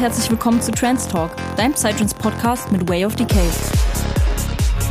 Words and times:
herzlich 0.00 0.30
willkommen 0.30 0.62
zu 0.62 0.72
Trans 0.72 1.06
Talk, 1.06 1.30
dein 1.58 1.74
Psytrance 1.74 2.14
Podcast 2.14 2.72
mit 2.72 2.88
Way 2.88 3.04
of 3.04 3.16
Decay. 3.16 3.46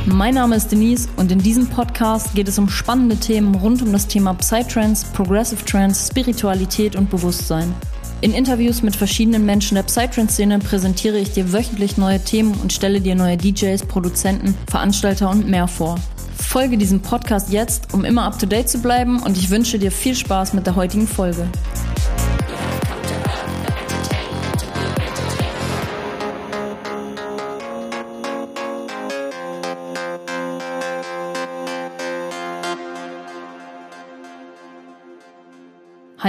Mein 0.05 0.35
Name 0.35 0.55
ist 0.55 0.71
Denise 0.71 1.09
und 1.17 1.31
in 1.31 1.39
diesem 1.39 1.65
Podcast 1.65 2.35
geht 2.35 2.47
es 2.47 2.59
um 2.59 2.69
spannende 2.69 3.15
Themen 3.15 3.55
rund 3.55 3.81
um 3.81 3.91
das 3.91 4.05
Thema 4.05 4.35
Psytrance, 4.35 5.07
Progressive 5.13 5.65
Trance, 5.65 6.11
Spiritualität 6.11 6.95
und 6.95 7.09
Bewusstsein. 7.09 7.73
In 8.21 8.35
Interviews 8.35 8.83
mit 8.83 8.95
verschiedenen 8.95 9.47
Menschen 9.47 9.73
der 9.73 9.83
Psytrance-Szene 9.83 10.59
präsentiere 10.59 11.17
ich 11.17 11.31
dir 11.31 11.51
wöchentlich 11.51 11.97
neue 11.97 12.23
Themen 12.23 12.53
und 12.61 12.71
stelle 12.71 13.01
dir 13.01 13.15
neue 13.15 13.35
DJs, 13.35 13.83
Produzenten, 13.87 14.55
Veranstalter 14.69 15.31
und 15.31 15.49
mehr 15.49 15.67
vor. 15.67 15.97
Folge 16.35 16.77
diesem 16.77 16.99
Podcast 16.99 17.51
jetzt, 17.51 17.95
um 17.95 18.05
immer 18.05 18.25
up 18.25 18.37
to 18.37 18.45
date 18.45 18.69
zu 18.69 18.77
bleiben 18.79 19.23
und 19.23 19.39
ich 19.39 19.49
wünsche 19.49 19.79
dir 19.79 19.91
viel 19.91 20.13
Spaß 20.13 20.53
mit 20.53 20.67
der 20.67 20.75
heutigen 20.75 21.07
Folge. 21.07 21.47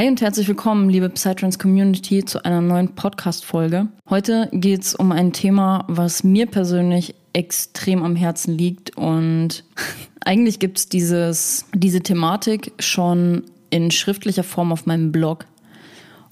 Hi 0.01 0.09
und 0.09 0.23
herzlich 0.23 0.49
willkommen, 0.49 0.89
liebe 0.89 1.11
Psytrance 1.11 1.59
Community, 1.59 2.25
zu 2.25 2.43
einer 2.43 2.63
neuen 2.63 2.95
Podcast-Folge. 2.95 3.89
Heute 4.09 4.49
geht 4.51 4.81
es 4.81 4.95
um 4.95 5.13
ein 5.13 5.35
Thema, 5.35 5.85
was 5.89 6.25
mir 6.25 6.47
persönlich 6.47 7.15
extrem 7.35 8.03
am 8.03 8.17
Herzen 8.17 8.57
liegt 8.57 8.97
und 8.97 9.63
eigentlich 10.25 10.59
gibt 10.59 10.79
es 10.79 10.89
diese 10.89 12.01
Thematik 12.01 12.73
schon 12.79 13.43
in 13.69 13.91
schriftlicher 13.91 14.43
Form 14.43 14.73
auf 14.73 14.87
meinem 14.87 15.13
Blog. 15.13 15.45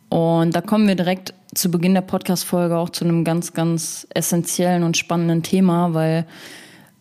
Und 0.09 0.57
da 0.57 0.63
kommen 0.63 0.89
wir 0.89 0.95
direkt 0.95 1.35
zu 1.55 1.71
Beginn 1.71 1.93
der 1.93 2.01
Podcast-Folge 2.01 2.75
auch 2.75 2.89
zu 2.89 3.05
einem 3.05 3.23
ganz, 3.23 3.53
ganz 3.53 4.07
essentiellen 4.15 4.83
und 4.83 4.97
spannenden 4.97 5.43
Thema, 5.43 5.93
weil 5.93 6.25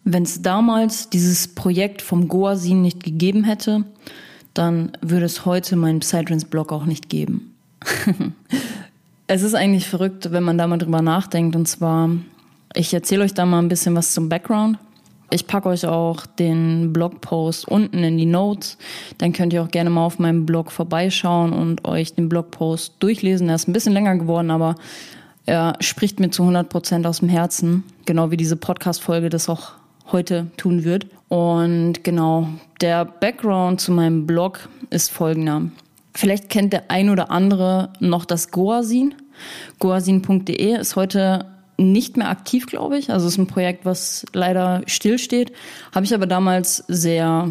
wenn 0.04 0.24
es 0.24 0.42
damals 0.42 1.10
dieses 1.10 1.48
Projekt 1.48 2.02
vom 2.02 2.28
Goasin 2.28 2.82
nicht 2.82 3.06
gegeben 3.06 3.46
hätte, 3.46 3.86
dann 4.58 4.92
würde 5.02 5.26
es 5.26 5.46
heute 5.46 5.76
meinen 5.76 6.00
Psytrance-Blog 6.00 6.72
auch 6.72 6.86
nicht 6.86 7.10
geben. 7.10 7.54
es 9.28 9.44
ist 9.44 9.56
eigentlich 9.56 9.88
verrückt, 9.88 10.32
wenn 10.32 10.44
man 10.44 10.58
da 10.58 10.68
mal 10.68 10.78
drüber 10.78 11.02
nachdenkt. 11.02 11.56
Und 11.56 11.68
zwar, 11.68 12.10
ich 12.74 12.94
erzähle 12.94 13.24
euch 13.24 13.34
da 13.34 13.46
mal 13.46 13.60
ein 13.60 13.70
bisschen 13.70 13.96
was 13.96 14.14
zum 14.14 14.30
Background. 14.30 14.78
Ich 15.30 15.46
packe 15.46 15.68
euch 15.68 15.86
auch 15.86 16.26
den 16.26 16.94
Blogpost 16.94 17.68
unten 17.68 18.04
in 18.04 18.18
die 18.18 18.26
Notes. 18.26 18.78
Dann 19.18 19.34
könnt 19.34 19.52
ihr 19.52 19.62
auch 19.62 19.72
gerne 19.72 19.90
mal 19.90 20.06
auf 20.06 20.20
meinem 20.20 20.46
Blog 20.46 20.72
vorbeischauen 20.72 21.52
und 21.52 21.86
euch 21.86 22.14
den 22.14 22.30
Blogpost 22.30 22.94
durchlesen. 23.00 23.50
Er 23.50 23.56
ist 23.56 23.68
ein 23.68 23.74
bisschen 23.74 23.92
länger 23.92 24.16
geworden, 24.16 24.52
aber 24.52 24.76
er 25.46 25.76
spricht 25.82 26.22
mir 26.22 26.30
zu 26.30 26.44
100 26.44 26.70
Prozent 26.70 27.06
aus 27.06 27.20
dem 27.20 27.30
Herzen. 27.30 27.84
Genau 28.06 28.32
wie 28.32 28.38
diese 28.38 28.56
Podcast-Folge 28.56 29.30
das 29.30 29.50
auch 29.50 29.74
heute 30.12 30.48
tun 30.58 30.84
wird. 30.84 31.08
Und 31.30 32.04
genau, 32.04 32.48
der 32.82 33.06
Background 33.06 33.82
zu 33.82 33.92
meinem 33.92 34.26
Blog 34.26 34.70
ist 34.90 35.12
folgender. 35.12 35.64
Vielleicht 36.14 36.50
kennt 36.50 36.74
der 36.74 36.90
ein 36.90 37.10
oder 37.10 37.30
andere 37.32 37.90
noch 38.00 38.26
das 38.26 38.52
Goasin. 38.52 39.14
Goasin.de 39.80 40.80
ist 40.80 40.96
heute 40.96 41.46
nicht 41.78 42.18
mehr 42.18 42.30
aktiv, 42.30 42.66
glaube 42.66 42.98
ich. 42.98 43.12
Also 43.12 43.28
es 43.28 43.34
ist 43.34 43.38
ein 43.38 43.48
Projekt, 43.48 43.86
was 43.86 44.26
leider 44.34 44.82
stillsteht. 44.88 45.52
Habe 45.94 46.06
ich 46.06 46.14
aber 46.14 46.26
damals 46.26 46.84
sehr 46.88 47.50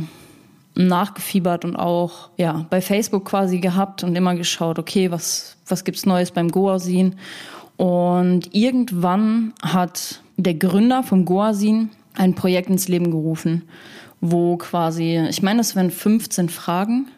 nachgefiebert 0.74 1.64
und 1.64 1.76
auch 1.76 2.30
ja 2.36 2.66
bei 2.68 2.80
Facebook 2.80 3.24
quasi 3.24 3.60
gehabt 3.60 4.04
und 4.04 4.14
immer 4.14 4.34
geschaut, 4.34 4.78
okay, 4.78 5.10
was 5.10 5.56
was 5.68 5.84
gibt's 5.84 6.06
Neues 6.06 6.30
beim 6.30 6.50
Goasin? 6.50 7.16
Und 7.76 8.54
irgendwann 8.54 9.52
hat 9.62 10.22
der 10.36 10.54
Gründer 10.54 11.02
vom 11.02 11.24
Goasin 11.24 11.90
ein 12.16 12.34
Projekt 12.34 12.68
ins 12.68 12.88
Leben 12.88 13.10
gerufen, 13.10 13.62
wo 14.20 14.56
quasi, 14.56 15.24
ich 15.28 15.42
meine, 15.42 15.60
es 15.60 15.76
wären 15.76 15.90
15 15.90 16.48
Fragen. 16.48 17.08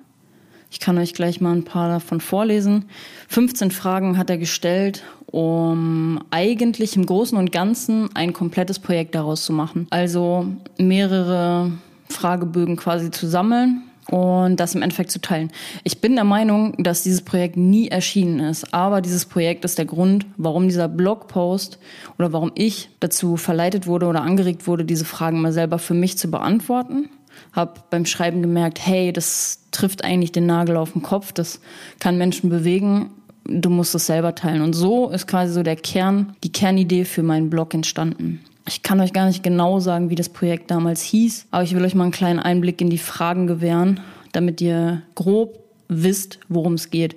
Ich 0.71 0.81
kann 0.81 0.99
euch 0.99 1.15
gleich 1.15 1.41
mal 1.41 1.53
ein 1.53 1.65
paar 1.65 1.89
davon 1.89 2.21
vorlesen. 2.21 2.85
15 3.29 3.71
Fragen 3.71 4.19
hat 4.19 4.29
er 4.29 4.37
gestellt, 4.37 5.03
um 5.27 6.21
eigentlich 6.31 6.97
im 6.97 7.07
Großen 7.07 7.39
und 7.39 7.53
Ganzen 7.53 8.15
ein 8.15 8.33
komplettes 8.33 8.79
Projekt 8.79 9.15
daraus 9.15 9.45
zu 9.45 9.53
machen. 9.53 9.87
Also 9.91 10.47
mehrere 10.77 11.73
Fragebögen 12.11 12.77
quasi 12.77 13.11
zu 13.11 13.27
sammeln 13.27 13.88
und 14.11 14.57
das 14.57 14.75
im 14.75 14.83
Endeffekt 14.83 15.11
zu 15.11 15.21
teilen. 15.21 15.51
Ich 15.85 16.01
bin 16.01 16.15
der 16.15 16.25
Meinung, 16.25 16.75
dass 16.79 17.03
dieses 17.03 17.23
Projekt 17.23 17.57
nie 17.57 17.89
erschienen 17.89 18.41
ist, 18.41 18.73
aber 18.73 19.01
dieses 19.01 19.27
Projekt 19.27 19.65
ist 19.65 19.79
der 19.79 19.85
Grund, 19.85 20.27
warum 20.37 20.69
dieser 20.69 20.89
Blogpost 20.89 21.79
oder 22.19 22.33
warum 22.33 22.53
ich 22.55 22.91
dazu 23.01 23.37
verleitet 23.37 23.87
wurde 23.87 24.07
oder 24.07 24.23
angeregt 24.23 24.67
wurde, 24.67 24.85
diese 24.85 25.05
Fragen 25.05 25.41
mal 25.41 25.53
selber 25.53 25.79
für 25.79 25.95
mich 25.95 26.17
zu 26.17 26.31
beantworten. 26.31 27.11
Hab 27.53 27.91
beim 27.91 28.07
Schreiben 28.07 28.43
gemerkt, 28.43 28.85
hey, 28.85 29.13
das 29.13 29.61
trifft 29.71 30.05
eigentlich 30.05 30.33
den 30.33 30.47
Nagel 30.47 30.77
auf 30.77 30.93
den 30.93 31.03
Kopf, 31.03 31.33
das 31.33 31.61
kann 32.01 32.19
Menschen 32.19 32.51
bewegen, 32.51 33.11
du 33.45 33.71
musst 33.71 33.95
es 33.95 34.07
selber 34.07 34.35
teilen. 34.35 34.63
Und 34.63 34.73
so 34.73 35.11
ist 35.11 35.27
quasi 35.27 35.53
so 35.53 35.63
der 35.63 35.77
Kern, 35.77 36.35
die 36.45 36.53
Kernidee 36.53 37.05
für 37.05 37.23
meinen 37.23 37.51
Blog 37.51 37.75
entstanden. 37.75 38.41
Ich 38.69 38.83
kann 38.83 39.01
euch 39.01 39.15
gar 39.15 39.27
nicht 39.27 39.43
genau 39.43 39.81
sagen, 39.81 40.11
wie 40.11 40.15
das 40.15 40.29
Projekt 40.29 40.71
damals 40.71 41.03
hieß, 41.03 41.47
aber 41.51 41.63
ich 41.63 41.75
will 41.75 41.85
euch 41.85 41.95
mal 41.95 42.05
einen 42.05 42.13
kleinen 42.13 42.39
Einblick 42.39 42.83
in 42.83 42.91
die 42.91 42.99
Fragen 42.99 43.47
gewähren, 43.47 44.01
damit 44.33 44.61
ihr 44.61 45.03
grob 45.15 45.59
wisst, 45.89 46.39
worum 46.49 46.75
es 46.75 46.91
geht. 46.91 47.17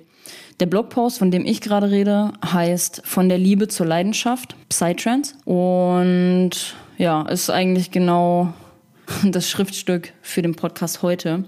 Der 0.60 0.66
Blogpost, 0.66 1.18
von 1.18 1.30
dem 1.30 1.44
ich 1.44 1.60
gerade 1.60 1.90
rede, 1.90 2.32
heißt 2.42 3.02
Von 3.04 3.28
der 3.28 3.36
Liebe 3.36 3.68
zur 3.68 3.84
Leidenschaft, 3.84 4.56
Psytrance. 4.70 5.34
Und 5.44 6.74
ja, 6.96 7.22
ist 7.22 7.50
eigentlich 7.50 7.90
genau 7.90 8.54
das 9.24 9.50
Schriftstück 9.50 10.14
für 10.22 10.40
den 10.40 10.54
Podcast 10.54 11.02
heute. 11.02 11.44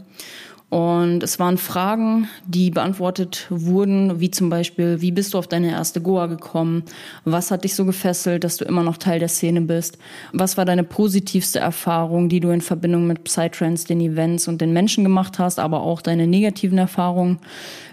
Und 0.71 1.23
es 1.23 1.39
waren 1.39 1.57
Fragen, 1.57 2.29
die 2.47 2.71
beantwortet 2.71 3.47
wurden, 3.49 4.19
wie 4.19 4.33
zum 4.33 4.51
Beispiel, 4.51 5.01
wie 5.01 5.13
bist 5.13 5.33
du 5.33 5.39
auf 5.39 5.47
deine 5.47 5.71
erste 5.71 6.01
Goa 6.01 6.27
gekommen? 6.27 6.83
Was 7.25 7.53
hat 7.53 7.63
dich 7.63 7.77
so 7.77 7.85
gefesselt, 7.85 8.43
dass 8.43 8.57
du 8.57 8.65
immer 8.65 8.83
noch 8.83 8.97
Teil 8.97 9.21
der 9.21 9.29
Szene 9.29 9.61
bist? 9.61 9.99
Was 10.33 10.57
war 10.57 10.65
deine 10.65 10.83
positivste 10.83 11.61
Erfahrung, 11.61 12.29
die 12.29 12.41
du 12.41 12.51
in 12.51 12.61
Verbindung 12.61 13.07
mit 13.07 13.23
Psytrance, 13.23 13.87
den 13.87 14.01
Events 14.01 14.49
und 14.49 14.61
den 14.61 14.73
Menschen 14.73 15.05
gemacht 15.05 15.39
hast, 15.39 15.61
aber 15.61 15.83
auch 15.83 16.03
deine 16.03 16.27
negativen 16.27 16.79
Erfahrungen? 16.79 17.39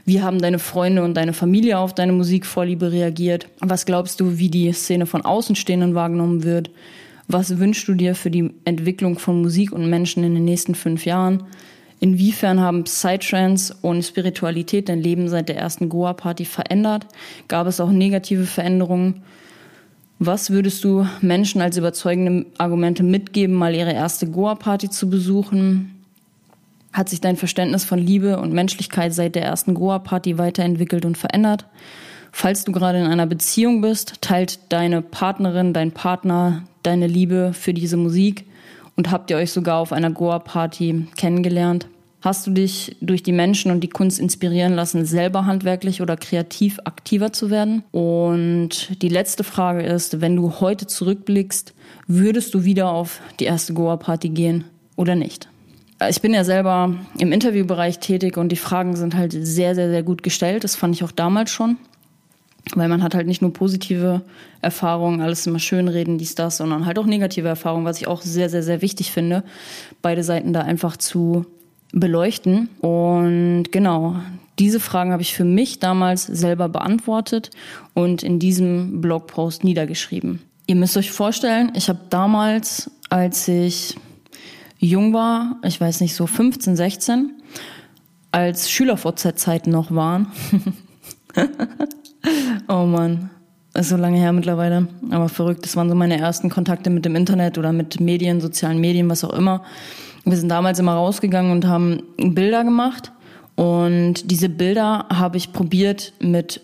Wie 0.05 0.23
haben 0.23 0.41
deine 0.41 0.57
Freunde 0.57 1.03
und 1.03 1.13
deine 1.13 1.33
Familie 1.33 1.77
auf 1.77 1.93
deine 1.93 2.13
Musikvorliebe 2.13 2.91
reagiert? 2.91 3.47
Was 3.59 3.85
glaubst 3.85 4.19
du, 4.19 4.39
wie 4.39 4.49
die 4.49 4.71
Szene 4.73 5.05
von 5.05 5.23
Außenstehenden 5.23 5.93
wahrgenommen 5.93 6.43
wird? 6.43 6.71
Was 7.27 7.59
wünschst 7.59 7.87
du 7.87 7.93
dir 7.93 8.15
für 8.15 8.31
die 8.31 8.51
Entwicklung 8.65 9.19
von 9.19 9.41
Musik 9.41 9.71
und 9.71 9.89
Menschen 9.89 10.23
in 10.23 10.33
den 10.33 10.45
nächsten 10.45 10.73
fünf 10.73 11.05
Jahren? 11.05 11.43
Inwiefern 12.03 12.59
haben 12.59 12.83
Psytrance 12.85 13.75
und 13.83 14.01
Spiritualität 14.01 14.89
dein 14.89 15.03
Leben 15.03 15.29
seit 15.29 15.49
der 15.49 15.57
ersten 15.57 15.87
Goa-Party 15.87 16.45
verändert? 16.45 17.05
Gab 17.47 17.67
es 17.67 17.79
auch 17.79 17.91
negative 17.91 18.47
Veränderungen? 18.47 19.21
Was 20.17 20.49
würdest 20.49 20.83
du 20.83 21.07
Menschen 21.21 21.61
als 21.61 21.77
überzeugende 21.77 22.47
Argumente 22.57 23.03
mitgeben, 23.03 23.55
mal 23.55 23.75
ihre 23.75 23.93
erste 23.93 24.25
Goa-Party 24.25 24.89
zu 24.89 25.11
besuchen? 25.11 26.03
Hat 26.91 27.07
sich 27.07 27.21
dein 27.21 27.37
Verständnis 27.37 27.85
von 27.85 27.99
Liebe 27.99 28.39
und 28.39 28.51
Menschlichkeit 28.51 29.13
seit 29.13 29.35
der 29.35 29.43
ersten 29.43 29.75
Goa-Party 29.75 30.39
weiterentwickelt 30.39 31.05
und 31.05 31.19
verändert? 31.19 31.67
Falls 32.31 32.63
du 32.63 32.71
gerade 32.71 32.97
in 32.97 33.05
einer 33.05 33.27
Beziehung 33.27 33.81
bist, 33.81 34.23
teilt 34.23 34.57
deine 34.69 35.03
Partnerin, 35.03 35.71
dein 35.71 35.91
Partner 35.91 36.63
deine 36.81 37.05
Liebe 37.05 37.51
für 37.53 37.75
diese 37.75 37.97
Musik 37.97 38.45
und 38.95 39.11
habt 39.11 39.29
ihr 39.31 39.37
euch 39.37 39.51
sogar 39.51 39.77
auf 39.77 39.93
einer 39.93 40.11
Goa-Party 40.11 41.07
kennengelernt? 41.15 41.87
Hast 42.21 42.45
du 42.45 42.51
dich 42.51 42.95
durch 43.01 43.23
die 43.23 43.31
Menschen 43.31 43.71
und 43.71 43.81
die 43.81 43.89
Kunst 43.89 44.19
inspirieren 44.19 44.73
lassen, 44.73 45.05
selber 45.05 45.47
handwerklich 45.47 46.03
oder 46.03 46.17
kreativ 46.17 46.79
aktiver 46.85 47.33
zu 47.33 47.49
werden? 47.49 47.83
Und 47.91 49.01
die 49.01 49.09
letzte 49.09 49.43
Frage 49.43 49.81
ist, 49.81 50.21
wenn 50.21 50.35
du 50.35 50.59
heute 50.59 50.85
zurückblickst, 50.85 51.73
würdest 52.05 52.53
du 52.53 52.63
wieder 52.63 52.91
auf 52.91 53.21
die 53.39 53.45
erste 53.45 53.73
Goa-Party 53.73 54.29
gehen 54.29 54.65
oder 54.95 55.15
nicht? 55.15 55.49
Ich 56.09 56.21
bin 56.21 56.33
ja 56.33 56.43
selber 56.43 56.95
im 57.17 57.31
Interviewbereich 57.31 57.99
tätig 57.99 58.37
und 58.37 58.49
die 58.49 58.55
Fragen 58.55 58.95
sind 58.95 59.15
halt 59.15 59.31
sehr, 59.33 59.73
sehr, 59.73 59.89
sehr 59.89 60.03
gut 60.03 60.21
gestellt. 60.21 60.63
Das 60.63 60.75
fand 60.75 60.95
ich 60.95 61.03
auch 61.03 61.11
damals 61.11 61.51
schon. 61.51 61.77
Weil 62.75 62.87
man 62.87 63.03
hat 63.03 63.15
halt 63.15 63.27
nicht 63.27 63.41
nur 63.41 63.53
positive 63.53 64.21
Erfahrungen, 64.61 65.21
alles 65.21 65.45
immer 65.47 65.59
schön 65.59 65.87
reden, 65.87 66.17
dies, 66.17 66.35
das, 66.35 66.57
sondern 66.57 66.85
halt 66.85 66.99
auch 66.99 67.05
negative 67.05 67.47
Erfahrungen, 67.47 67.85
was 67.85 67.99
ich 67.99 68.07
auch 68.07 68.21
sehr, 68.21 68.49
sehr, 68.49 68.63
sehr 68.63 68.81
wichtig 68.81 69.11
finde, 69.11 69.43
beide 70.01 70.23
Seiten 70.23 70.53
da 70.53 70.61
einfach 70.61 70.97
zu 70.97 71.45
beleuchten. 71.91 72.69
Und 72.79 73.71
genau, 73.71 74.15
diese 74.59 74.79
Fragen 74.79 75.11
habe 75.11 75.21
ich 75.21 75.33
für 75.33 75.43
mich 75.43 75.79
damals 75.79 76.23
selber 76.23 76.69
beantwortet 76.69 77.51
und 77.93 78.23
in 78.23 78.39
diesem 78.39 79.01
Blogpost 79.01 79.63
niedergeschrieben. 79.63 80.41
Ihr 80.67 80.75
müsst 80.75 80.95
euch 80.97 81.11
vorstellen, 81.11 81.71
ich 81.75 81.89
habe 81.89 81.99
damals, 82.09 82.91
als 83.09 83.47
ich 83.47 83.97
jung 84.79 85.13
war, 85.13 85.57
ich 85.63 85.79
weiß 85.81 86.01
nicht, 86.01 86.15
so 86.15 86.27
15, 86.27 86.75
16, 86.75 87.41
als 88.31 88.71
Schüler-VZ-Zeiten 88.71 89.71
noch 89.71 89.91
waren, 89.91 90.27
Oh 92.67 92.85
Mann. 92.85 93.29
ist 93.73 93.89
so 93.89 93.97
lange 93.97 94.17
her 94.17 94.31
mittlerweile, 94.31 94.87
aber 95.09 95.29
verrückt. 95.29 95.65
Das 95.65 95.75
waren 95.75 95.89
so 95.89 95.95
meine 95.95 96.19
ersten 96.19 96.49
Kontakte 96.49 96.89
mit 96.89 97.05
dem 97.05 97.15
Internet 97.15 97.57
oder 97.57 97.71
mit 97.73 97.99
Medien, 97.99 98.41
sozialen 98.41 98.79
Medien, 98.79 99.09
was 99.09 99.23
auch 99.23 99.33
immer. 99.33 99.63
Wir 100.25 100.37
sind 100.37 100.49
damals 100.49 100.79
immer 100.79 100.93
rausgegangen 100.93 101.51
und 101.51 101.65
haben 101.65 102.03
Bilder 102.17 102.63
gemacht. 102.63 103.11
Und 103.55 104.31
diese 104.31 104.49
Bilder 104.49 105.05
habe 105.09 105.37
ich 105.37 105.51
probiert 105.53 106.13
mit 106.19 106.61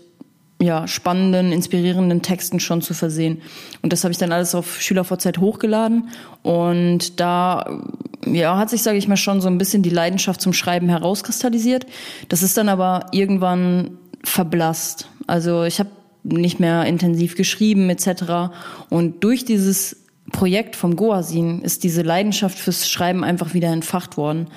ja, 0.60 0.88
spannenden, 0.88 1.52
inspirierenden 1.52 2.22
Texten 2.22 2.60
schon 2.60 2.82
zu 2.82 2.94
versehen. 2.94 3.42
Und 3.82 3.94
das 3.94 4.04
habe 4.04 4.12
ich 4.12 4.18
dann 4.18 4.32
alles 4.32 4.56
auf 4.56 4.82
SchülerVZ 4.82 5.38
hochgeladen. 5.38 6.10
Und 6.42 7.20
da 7.20 7.82
ja, 8.26 8.58
hat 8.58 8.70
sich, 8.70 8.82
sage 8.82 8.98
ich 8.98 9.08
mal, 9.08 9.18
schon 9.18 9.42
so 9.42 9.48
ein 9.48 9.58
bisschen 9.58 9.84
die 9.84 9.90
Leidenschaft 9.90 10.42
zum 10.42 10.54
Schreiben 10.54 10.90
herauskristallisiert. 10.90 11.86
Das 12.30 12.42
ist 12.42 12.58
dann 12.58 12.70
aber 12.70 13.06
irgendwann 13.12 13.98
verblasst. 14.28 15.10
Also 15.26 15.64
ich 15.64 15.80
habe 15.80 15.90
nicht 16.24 16.60
mehr 16.60 16.86
intensiv 16.86 17.36
geschrieben 17.36 17.90
etc. 17.90 18.52
Und 18.90 19.24
durch 19.24 19.46
dieses 19.46 20.04
Projekt 20.32 20.76
vom 20.76 20.96
Goasin 20.96 21.62
ist 21.62 21.84
diese 21.84 22.02
Leidenschaft 22.02 22.58
fürs 22.60 22.90
Schreiben 22.90 23.24
einfach 23.24 23.54
wieder 23.54 23.70
entfacht 23.70 24.18
worden. 24.18 24.48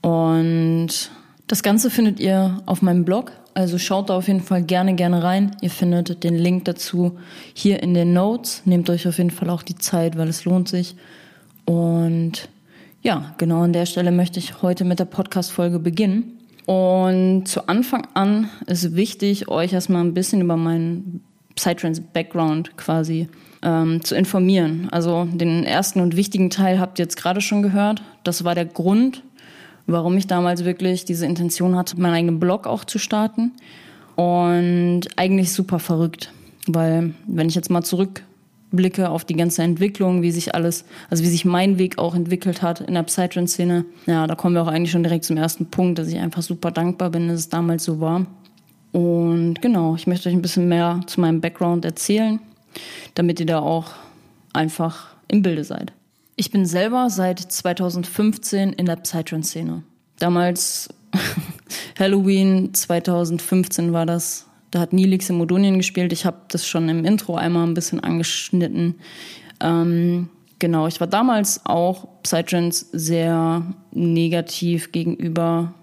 Und 0.00 1.10
das 1.48 1.62
Ganze 1.62 1.90
findet 1.90 2.20
ihr 2.20 2.62
auf 2.66 2.82
meinem 2.82 3.04
Blog. 3.04 3.32
Also 3.54 3.78
schaut 3.78 4.10
da 4.10 4.16
auf 4.16 4.28
jeden 4.28 4.42
Fall 4.42 4.62
gerne, 4.62 4.94
gerne 4.94 5.24
rein. 5.24 5.56
Ihr 5.60 5.70
findet 5.70 6.22
den 6.22 6.36
Link 6.36 6.66
dazu 6.66 7.18
hier 7.54 7.82
in 7.82 7.94
den 7.94 8.12
Notes. 8.12 8.62
Nehmt 8.64 8.88
euch 8.88 9.08
auf 9.08 9.18
jeden 9.18 9.32
Fall 9.32 9.50
auch 9.50 9.64
die 9.64 9.76
Zeit, 9.76 10.16
weil 10.16 10.28
es 10.28 10.44
lohnt 10.44 10.68
sich. 10.68 10.94
Und 11.64 12.48
ja, 13.02 13.34
genau 13.38 13.62
an 13.62 13.72
der 13.72 13.86
Stelle 13.86 14.12
möchte 14.12 14.38
ich 14.38 14.62
heute 14.62 14.84
mit 14.84 15.00
der 15.00 15.06
Podcast-Folge 15.06 15.80
beginnen. 15.80 16.37
Und 16.68 17.46
zu 17.46 17.66
Anfang 17.66 18.06
an 18.12 18.50
ist 18.66 18.94
wichtig, 18.94 19.48
euch 19.48 19.72
erstmal 19.72 20.04
ein 20.04 20.12
bisschen 20.12 20.42
über 20.42 20.58
meinen 20.58 21.22
Psytrance-Background 21.54 22.76
quasi 22.76 23.28
ähm, 23.62 24.04
zu 24.04 24.14
informieren. 24.14 24.86
Also 24.90 25.24
den 25.24 25.64
ersten 25.64 26.00
und 26.00 26.14
wichtigen 26.14 26.50
Teil 26.50 26.78
habt 26.78 26.98
ihr 26.98 27.06
jetzt 27.06 27.16
gerade 27.16 27.40
schon 27.40 27.62
gehört. 27.62 28.02
Das 28.22 28.44
war 28.44 28.54
der 28.54 28.66
Grund, 28.66 29.22
warum 29.86 30.14
ich 30.18 30.26
damals 30.26 30.66
wirklich 30.66 31.06
diese 31.06 31.24
Intention 31.24 31.74
hatte, 31.74 31.98
meinen 31.98 32.12
eigenen 32.12 32.38
Blog 32.38 32.66
auch 32.66 32.84
zu 32.84 32.98
starten. 32.98 33.52
Und 34.14 35.04
eigentlich 35.16 35.54
super 35.54 35.78
verrückt, 35.78 36.30
weil 36.66 37.14
wenn 37.26 37.48
ich 37.48 37.54
jetzt 37.54 37.70
mal 37.70 37.82
zurück 37.82 38.24
Blicke 38.70 39.08
auf 39.08 39.24
die 39.24 39.34
ganze 39.34 39.62
Entwicklung, 39.62 40.22
wie 40.22 40.30
sich 40.30 40.54
alles, 40.54 40.84
also 41.10 41.24
wie 41.24 41.28
sich 41.28 41.44
mein 41.44 41.78
Weg 41.78 41.98
auch 41.98 42.14
entwickelt 42.14 42.62
hat 42.62 42.80
in 42.80 42.94
der 42.94 43.02
Psytrance-Szene. 43.02 43.84
Ja, 44.06 44.26
da 44.26 44.34
kommen 44.34 44.54
wir 44.54 44.62
auch 44.62 44.68
eigentlich 44.68 44.90
schon 44.90 45.02
direkt 45.02 45.24
zum 45.24 45.36
ersten 45.36 45.66
Punkt, 45.66 45.98
dass 45.98 46.08
ich 46.08 46.18
einfach 46.18 46.42
super 46.42 46.70
dankbar 46.70 47.10
bin, 47.10 47.28
dass 47.28 47.40
es 47.40 47.48
damals 47.48 47.84
so 47.84 48.00
war. 48.00 48.26
Und 48.92 49.60
genau, 49.60 49.94
ich 49.94 50.06
möchte 50.06 50.28
euch 50.28 50.34
ein 50.34 50.42
bisschen 50.42 50.68
mehr 50.68 51.00
zu 51.06 51.20
meinem 51.20 51.40
Background 51.40 51.84
erzählen, 51.84 52.40
damit 53.14 53.40
ihr 53.40 53.46
da 53.46 53.60
auch 53.60 53.92
einfach 54.52 55.08
im 55.28 55.42
Bilde 55.42 55.64
seid. 55.64 55.92
Ich 56.36 56.50
bin 56.50 56.66
selber 56.66 57.10
seit 57.10 57.40
2015 57.40 58.72
in 58.72 58.86
der 58.86 58.96
Psytrance-Szene. 58.96 59.82
Damals 60.18 60.88
Halloween 61.98 62.74
2015 62.74 63.92
war 63.92 64.06
das 64.06 64.47
da 64.70 64.80
hat 64.80 64.92
Nilix 64.92 65.30
in 65.30 65.36
Modonien 65.36 65.78
gespielt. 65.78 66.12
Ich 66.12 66.26
habe 66.26 66.38
das 66.48 66.66
schon 66.66 66.88
im 66.88 67.04
Intro 67.04 67.36
einmal 67.36 67.66
ein 67.66 67.74
bisschen 67.74 68.00
angeschnitten. 68.00 68.96
Ähm, 69.60 70.28
genau, 70.58 70.86
ich 70.86 71.00
war 71.00 71.06
damals 71.06 71.64
auch 71.64 72.06
Psytrance 72.22 72.86
sehr 72.92 73.62
negativ 73.92 74.92
gegenüber 74.92 75.74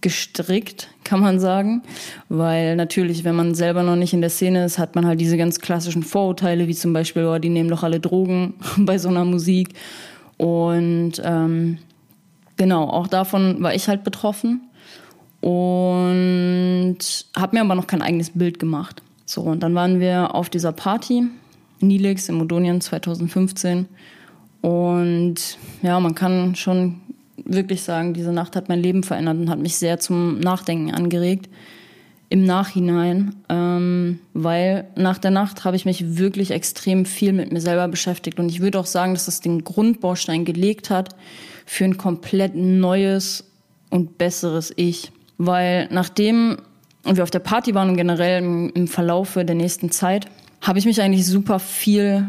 gestrickt, 0.00 0.88
kann 1.02 1.20
man 1.20 1.40
sagen. 1.40 1.82
Weil 2.28 2.76
natürlich, 2.76 3.24
wenn 3.24 3.36
man 3.36 3.54
selber 3.54 3.82
noch 3.82 3.96
nicht 3.96 4.12
in 4.12 4.20
der 4.20 4.30
Szene 4.30 4.64
ist, 4.64 4.78
hat 4.78 4.94
man 4.94 5.06
halt 5.06 5.20
diese 5.20 5.36
ganz 5.36 5.60
klassischen 5.60 6.02
Vorurteile, 6.02 6.68
wie 6.68 6.74
zum 6.74 6.92
Beispiel, 6.92 7.24
oh, 7.24 7.38
die 7.38 7.48
nehmen 7.48 7.70
doch 7.70 7.82
alle 7.82 8.00
Drogen 8.00 8.54
bei 8.76 8.98
so 8.98 9.08
einer 9.08 9.24
Musik. 9.24 9.74
Und 10.36 11.22
ähm, 11.24 11.78
genau, 12.56 12.84
auch 12.84 13.06
davon 13.06 13.62
war 13.62 13.74
ich 13.74 13.88
halt 13.88 14.04
betroffen 14.04 14.62
und 15.44 16.96
habe 17.36 17.54
mir 17.54 17.60
aber 17.60 17.74
noch 17.74 17.86
kein 17.86 18.00
eigenes 18.00 18.30
Bild 18.30 18.58
gemacht. 18.58 19.02
So, 19.26 19.42
und 19.42 19.62
dann 19.62 19.74
waren 19.74 20.00
wir 20.00 20.34
auf 20.34 20.48
dieser 20.48 20.72
Party, 20.72 21.24
Nilix 21.80 22.30
in 22.30 22.36
Modonien 22.36 22.80
2015. 22.80 23.86
Und 24.62 25.58
ja, 25.82 26.00
man 26.00 26.14
kann 26.14 26.54
schon 26.54 27.02
wirklich 27.36 27.82
sagen, 27.82 28.14
diese 28.14 28.32
Nacht 28.32 28.56
hat 28.56 28.70
mein 28.70 28.80
Leben 28.80 29.02
verändert 29.02 29.36
und 29.36 29.50
hat 29.50 29.58
mich 29.58 29.76
sehr 29.76 30.00
zum 30.00 30.40
Nachdenken 30.40 30.94
angeregt 30.94 31.50
im 32.30 32.44
Nachhinein, 32.44 33.34
ähm, 33.50 34.20
weil 34.32 34.86
nach 34.96 35.18
der 35.18 35.30
Nacht 35.30 35.66
habe 35.66 35.76
ich 35.76 35.84
mich 35.84 36.16
wirklich 36.16 36.52
extrem 36.52 37.04
viel 37.04 37.34
mit 37.34 37.52
mir 37.52 37.60
selber 37.60 37.86
beschäftigt 37.86 38.40
und 38.40 38.48
ich 38.48 38.60
würde 38.60 38.80
auch 38.80 38.86
sagen, 38.86 39.12
dass 39.12 39.26
das 39.26 39.42
den 39.42 39.62
Grundbaustein 39.62 40.46
gelegt 40.46 40.88
hat 40.88 41.14
für 41.66 41.84
ein 41.84 41.98
komplett 41.98 42.54
neues 42.54 43.44
und 43.90 44.16
besseres 44.16 44.72
Ich 44.76 45.12
weil 45.38 45.88
nachdem 45.90 46.58
wir 47.04 47.22
auf 47.22 47.30
der 47.30 47.40
Party 47.40 47.74
waren 47.74 47.90
und 47.90 47.96
generell 47.96 48.42
im, 48.42 48.70
im 48.74 48.88
Verlaufe 48.88 49.44
der 49.44 49.54
nächsten 49.54 49.90
Zeit, 49.90 50.26
habe 50.60 50.78
ich 50.78 50.86
mich 50.86 51.02
eigentlich 51.02 51.26
super 51.26 51.58
viel 51.58 52.26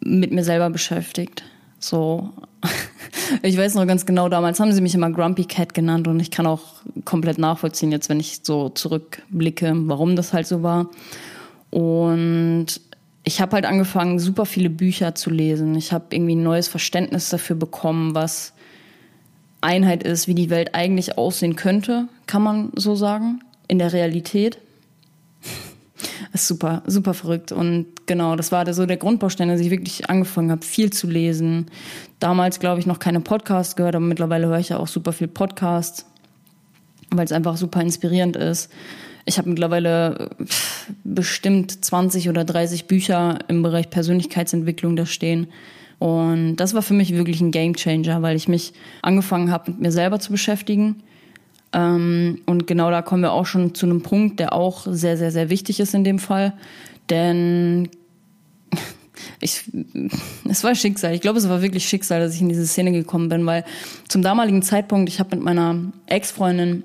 mit 0.00 0.32
mir 0.32 0.44
selber 0.44 0.70
beschäftigt. 0.70 1.42
So, 1.78 2.30
ich 3.42 3.56
weiß 3.56 3.74
noch 3.74 3.86
ganz 3.86 4.04
genau, 4.04 4.28
damals 4.28 4.60
haben 4.60 4.72
sie 4.72 4.80
mich 4.80 4.94
immer 4.94 5.10
Grumpy 5.10 5.44
Cat 5.44 5.74
genannt 5.74 6.08
und 6.08 6.20
ich 6.20 6.30
kann 6.30 6.46
auch 6.46 6.82
komplett 7.04 7.38
nachvollziehen, 7.38 7.92
jetzt 7.92 8.08
wenn 8.08 8.20
ich 8.20 8.40
so 8.42 8.68
zurückblicke, 8.68 9.72
warum 9.74 10.16
das 10.16 10.32
halt 10.32 10.46
so 10.46 10.62
war. 10.62 10.90
Und 11.70 12.66
ich 13.24 13.40
habe 13.40 13.52
halt 13.52 13.66
angefangen, 13.66 14.18
super 14.18 14.46
viele 14.46 14.70
Bücher 14.70 15.14
zu 15.14 15.30
lesen. 15.30 15.74
Ich 15.74 15.92
habe 15.92 16.06
irgendwie 16.10 16.34
ein 16.34 16.42
neues 16.42 16.68
Verständnis 16.68 17.28
dafür 17.28 17.56
bekommen, 17.56 18.14
was 18.14 18.54
Einheit 19.60 20.02
ist, 20.02 20.28
wie 20.28 20.34
die 20.34 20.50
Welt 20.50 20.74
eigentlich 20.74 21.18
aussehen 21.18 21.56
könnte, 21.56 22.08
kann 22.28 22.42
man 22.42 22.70
so 22.76 22.94
sagen, 22.94 23.40
in 23.66 23.80
der 23.80 23.92
Realität. 23.92 24.58
Das 26.30 26.42
ist 26.42 26.48
super, 26.48 26.82
super 26.86 27.14
verrückt. 27.14 27.50
Und 27.50 27.86
genau, 28.06 28.36
das 28.36 28.52
war 28.52 28.72
so 28.72 28.86
der 28.86 28.98
Grundbaustein, 28.98 29.48
dass 29.48 29.60
ich 29.60 29.70
wirklich 29.70 30.08
angefangen 30.08 30.52
habe, 30.52 30.64
viel 30.64 30.92
zu 30.92 31.08
lesen. 31.08 31.66
Damals, 32.20 32.60
glaube 32.60 32.78
ich, 32.78 32.86
noch 32.86 33.00
keine 33.00 33.20
Podcasts 33.20 33.74
gehört, 33.74 33.96
aber 33.96 34.04
mittlerweile 34.04 34.46
höre 34.46 34.60
ich 34.60 34.68
ja 34.68 34.78
auch 34.78 34.86
super 34.86 35.12
viel 35.12 35.26
Podcasts, 35.26 36.06
weil 37.10 37.24
es 37.24 37.32
einfach 37.32 37.56
super 37.56 37.80
inspirierend 37.80 38.36
ist. 38.36 38.70
Ich 39.24 39.38
habe 39.38 39.48
mittlerweile 39.48 40.30
bestimmt 41.04 41.84
20 41.84 42.28
oder 42.28 42.44
30 42.44 42.86
Bücher 42.86 43.38
im 43.48 43.62
Bereich 43.62 43.90
Persönlichkeitsentwicklung 43.90 44.96
da 44.96 45.06
stehen. 45.06 45.48
Und 45.98 46.56
das 46.56 46.74
war 46.74 46.82
für 46.82 46.94
mich 46.94 47.14
wirklich 47.14 47.40
ein 47.40 47.50
Game 47.50 47.74
Changer, 47.74 48.22
weil 48.22 48.36
ich 48.36 48.48
mich 48.48 48.72
angefangen 49.02 49.50
habe, 49.50 49.72
mit 49.72 49.80
mir 49.80 49.92
selber 49.92 50.20
zu 50.20 50.30
beschäftigen. 50.30 51.02
Ähm, 51.72 52.40
und 52.46 52.66
genau 52.66 52.90
da 52.90 53.02
kommen 53.02 53.22
wir 53.22 53.32
auch 53.32 53.46
schon 53.46 53.74
zu 53.74 53.86
einem 53.86 54.02
Punkt, 54.02 54.40
der 54.40 54.52
auch 54.52 54.86
sehr, 54.86 55.16
sehr, 55.16 55.30
sehr 55.30 55.50
wichtig 55.50 55.80
ist 55.80 55.94
in 55.94 56.04
dem 56.04 56.18
Fall. 56.18 56.54
Denn 57.10 57.88
ich, 59.40 59.64
es 60.48 60.64
war 60.64 60.74
Schicksal. 60.74 61.14
Ich 61.14 61.20
glaube, 61.20 61.38
es 61.38 61.48
war 61.48 61.62
wirklich 61.62 61.86
Schicksal, 61.86 62.20
dass 62.20 62.34
ich 62.34 62.40
in 62.40 62.48
diese 62.48 62.66
Szene 62.66 62.92
gekommen 62.92 63.28
bin, 63.28 63.44
weil 63.46 63.64
zum 64.08 64.22
damaligen 64.22 64.62
Zeitpunkt, 64.62 65.08
ich 65.08 65.20
habe 65.20 65.36
mit 65.36 65.44
meiner 65.44 65.76
Ex-Freundin 66.06 66.84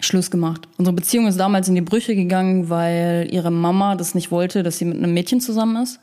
Schluss 0.00 0.30
gemacht. 0.30 0.68
Unsere 0.76 0.94
Beziehung 0.94 1.26
ist 1.26 1.38
damals 1.38 1.68
in 1.68 1.74
die 1.74 1.80
Brüche 1.80 2.14
gegangen, 2.14 2.68
weil 2.68 3.28
ihre 3.30 3.50
Mama 3.50 3.94
das 3.94 4.14
nicht 4.14 4.30
wollte, 4.30 4.62
dass 4.62 4.78
sie 4.78 4.84
mit 4.84 4.98
einem 4.98 5.14
Mädchen 5.14 5.40
zusammen 5.40 5.82
ist. 5.82 5.98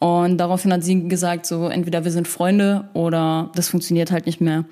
Und 0.00 0.38
daraufhin 0.38 0.72
hat 0.72 0.84
sie 0.84 1.08
gesagt, 1.08 1.46
so 1.46 1.68
entweder 1.68 2.04
wir 2.04 2.12
sind 2.12 2.28
Freunde 2.28 2.88
oder 2.94 3.50
das 3.54 3.68
funktioniert 3.68 4.12
halt 4.12 4.26
nicht 4.26 4.40
mehr. 4.40 4.64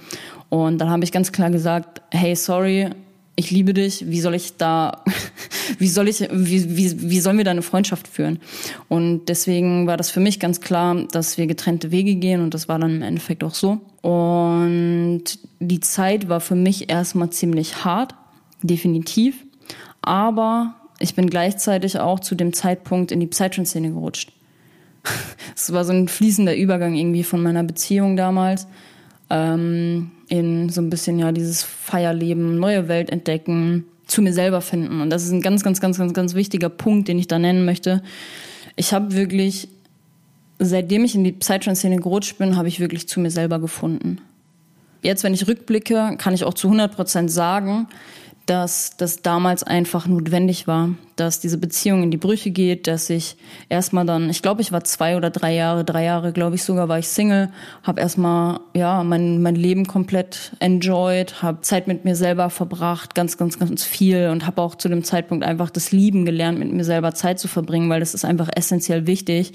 Und 0.49 0.79
dann 0.79 0.91
habe 0.91 1.03
ich 1.05 1.13
ganz 1.13 1.33
klar 1.33 1.51
gesagt, 1.51 2.01
hey, 2.13 2.37
sorry, 2.37 2.91
ich 3.35 3.51
liebe 3.51 3.75
dich, 3.75 4.09
wie 4.09 4.21
soll 4.21 4.35
ich 4.35 4.57
da, 4.57 5.03
wie 5.79 5.89
soll 5.89 6.09
ich, 6.09 6.21
wie, 6.33 6.77
wie, 6.77 7.11
wie 7.11 7.21
sollen 7.21 7.37
wir 7.37 7.45
da 7.45 7.51
eine 7.51 7.63
Freundschaft 7.63 8.09
führen? 8.09 8.39
Und 8.89 9.27
deswegen 9.27 9.87
war 9.87 9.97
das 9.97 10.11
für 10.11 10.21
mich 10.21 10.41
ganz 10.41 10.61
klar, 10.61 11.07
dass 11.11 11.37
wir 11.37 11.47
getrennte 11.47 11.91
Wege 11.91 12.15
gehen 12.15 12.41
und 12.41 12.55
das 12.55 12.69
war 12.69 12.79
dann 12.79 12.97
im 12.97 13.03
Endeffekt 13.03 13.45
auch 13.45 13.55
so. 13.55 13.81
Und 14.01 15.25
die 15.61 15.81
Zeit 15.81 16.29
war 16.29 16.41
für 16.41 16.55
mich 16.55 16.89
erstmal 16.89 17.31
ziemlich 17.31 17.85
hart, 17.85 18.15
definitiv. 18.63 19.45
Aber 20.03 20.77
ich 20.99 21.15
bin 21.15 21.29
gleichzeitig 21.29 21.99
auch 21.99 22.21
zu 22.21 22.37
dem 22.37 22.53
Zeitpunkt 22.53 23.13
in 23.13 23.21
die 23.21 23.27
Psytrance-Szene 23.27 23.91
gerutscht. 23.91 24.33
Es 25.55 25.73
war 25.73 25.85
so 25.85 25.93
ein 25.93 26.09
fließender 26.09 26.57
Übergang 26.57 26.95
irgendwie 26.95 27.25
von 27.25 27.43
meiner 27.43 27.65
Beziehung 27.65 28.17
damals 28.17 28.67
ähm, 29.31 30.11
in 30.29 30.69
so 30.69 30.81
ein 30.81 30.91
bisschen 30.91 31.19
ja 31.19 31.33
dieses 31.33 31.63
Feierleben, 31.63 32.59
neue 32.59 32.89
Welt 32.89 33.11
entdecken, 33.11 33.85
zu 34.07 34.23
mir 34.23 34.33
selber 34.33 34.61
finden. 34.61 35.01
Und 35.01 35.11
das 35.11 35.25
ist 35.25 35.33
ein 35.33 35.43
ganz, 35.43 35.65
ganz, 35.65 35.81
ganz, 35.81 35.99
ganz, 35.99 36.13
ganz 36.15 36.35
wichtiger 36.35 36.69
Punkt, 36.69 37.09
den 37.09 37.19
ich 37.19 37.27
da 37.27 37.39
nennen 37.39 37.65
möchte. 37.65 38.03
Ich 38.77 38.93
habe 38.93 39.15
wirklich, 39.15 39.69
seitdem 40.59 41.05
ich 41.05 41.15
in 41.15 41.25
die 41.25 41.33
Psytrance-Szene 41.33 41.97
gerutscht 41.97 42.39
bin, 42.39 42.57
habe 42.57 42.69
ich 42.69 42.79
wirklich 42.79 43.09
zu 43.09 43.21
mir 43.21 43.31
selber 43.31 43.59
gefunden. 43.59 44.19
Jetzt, 45.03 45.25
wenn 45.25 45.35
ich 45.35 45.47
rückblicke, 45.47 46.17
kann 46.19 46.35
ich 46.35 46.45
auch 46.45 46.55
zu 46.55 46.69
100 46.69 46.95
Prozent 46.95 47.31
sagen, 47.31 47.89
dass 48.47 48.97
das 48.97 49.23
damals 49.23 49.65
einfach 49.65 50.07
notwendig 50.07 50.69
war, 50.69 50.91
dass 51.17 51.41
diese 51.41 51.59
Beziehung 51.59 52.05
in 52.05 52.13
die 52.13 52.17
Brüche 52.17 52.53
geht, 52.53 52.87
dass 52.87 53.11
ich 53.11 53.37
erstmal 53.69 54.07
dann, 54.07 54.31
ich 54.31 54.41
glaube, 54.41 54.63
ich 54.63 54.71
war 54.71 54.85
zwei 54.85 55.17
oder 55.17 55.31
drei 55.31 55.53
Jahre, 55.53 55.85
drei 55.85 56.05
Jahre, 56.05 56.33
glaube 56.33 56.55
ich 56.55 56.63
sogar, 56.63 56.89
war 56.89 57.01
ich 57.01 57.09
Single, 57.09 57.51
habe 57.83 58.01
erstmal 58.01 58.61
ja 58.73 59.03
mein 59.03 59.43
mein 59.43 59.57
Leben 59.57 59.87
komplett 59.87 60.53
enjoyed, 60.61 61.43
habe 61.43 61.63
Zeit 61.63 61.89
mit 61.89 62.05
mir 62.05 62.15
selber 62.15 62.49
verbracht, 62.49 63.17
ganz 63.17 63.37
ganz 63.37 63.59
ganz 63.59 63.83
viel 63.83 64.29
und 64.29 64.47
habe 64.47 64.63
auch 64.63 64.77
zu 64.77 64.89
dem 64.89 65.03
Zeitpunkt 65.03 65.45
einfach 65.45 65.71
das 65.71 65.91
Lieben 65.91 66.25
gelernt, 66.25 66.61
mit 66.61 66.73
mir 66.73 66.85
selber 66.85 67.15
Zeit 67.15 67.41
zu 67.41 67.49
verbringen, 67.49 67.91
weil 67.91 68.01
das 68.01 68.15
ist 68.15 68.25
einfach 68.25 68.49
essentiell 68.55 69.09
wichtig, 69.09 69.55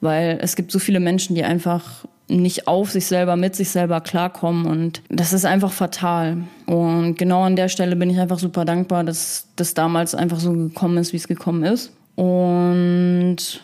weil 0.00 0.38
es 0.40 0.54
gibt 0.54 0.70
so 0.70 0.78
viele 0.78 1.00
Menschen, 1.00 1.34
die 1.34 1.42
einfach 1.42 2.04
nicht 2.28 2.68
auf 2.68 2.90
sich 2.90 3.06
selber, 3.06 3.36
mit 3.36 3.56
sich 3.56 3.70
selber 3.70 4.00
klarkommen 4.00 4.66
und 4.66 5.02
das 5.08 5.32
ist 5.32 5.44
einfach 5.44 5.72
fatal. 5.72 6.38
Und 6.66 7.16
genau 7.16 7.42
an 7.42 7.56
der 7.56 7.68
Stelle 7.68 7.96
bin 7.96 8.10
ich 8.10 8.18
einfach 8.18 8.38
super 8.38 8.64
dankbar, 8.64 9.04
dass 9.04 9.48
das 9.56 9.74
damals 9.74 10.14
einfach 10.14 10.38
so 10.38 10.52
gekommen 10.52 10.98
ist, 10.98 11.12
wie 11.12 11.16
es 11.16 11.28
gekommen 11.28 11.64
ist. 11.64 11.92
Und 12.16 13.62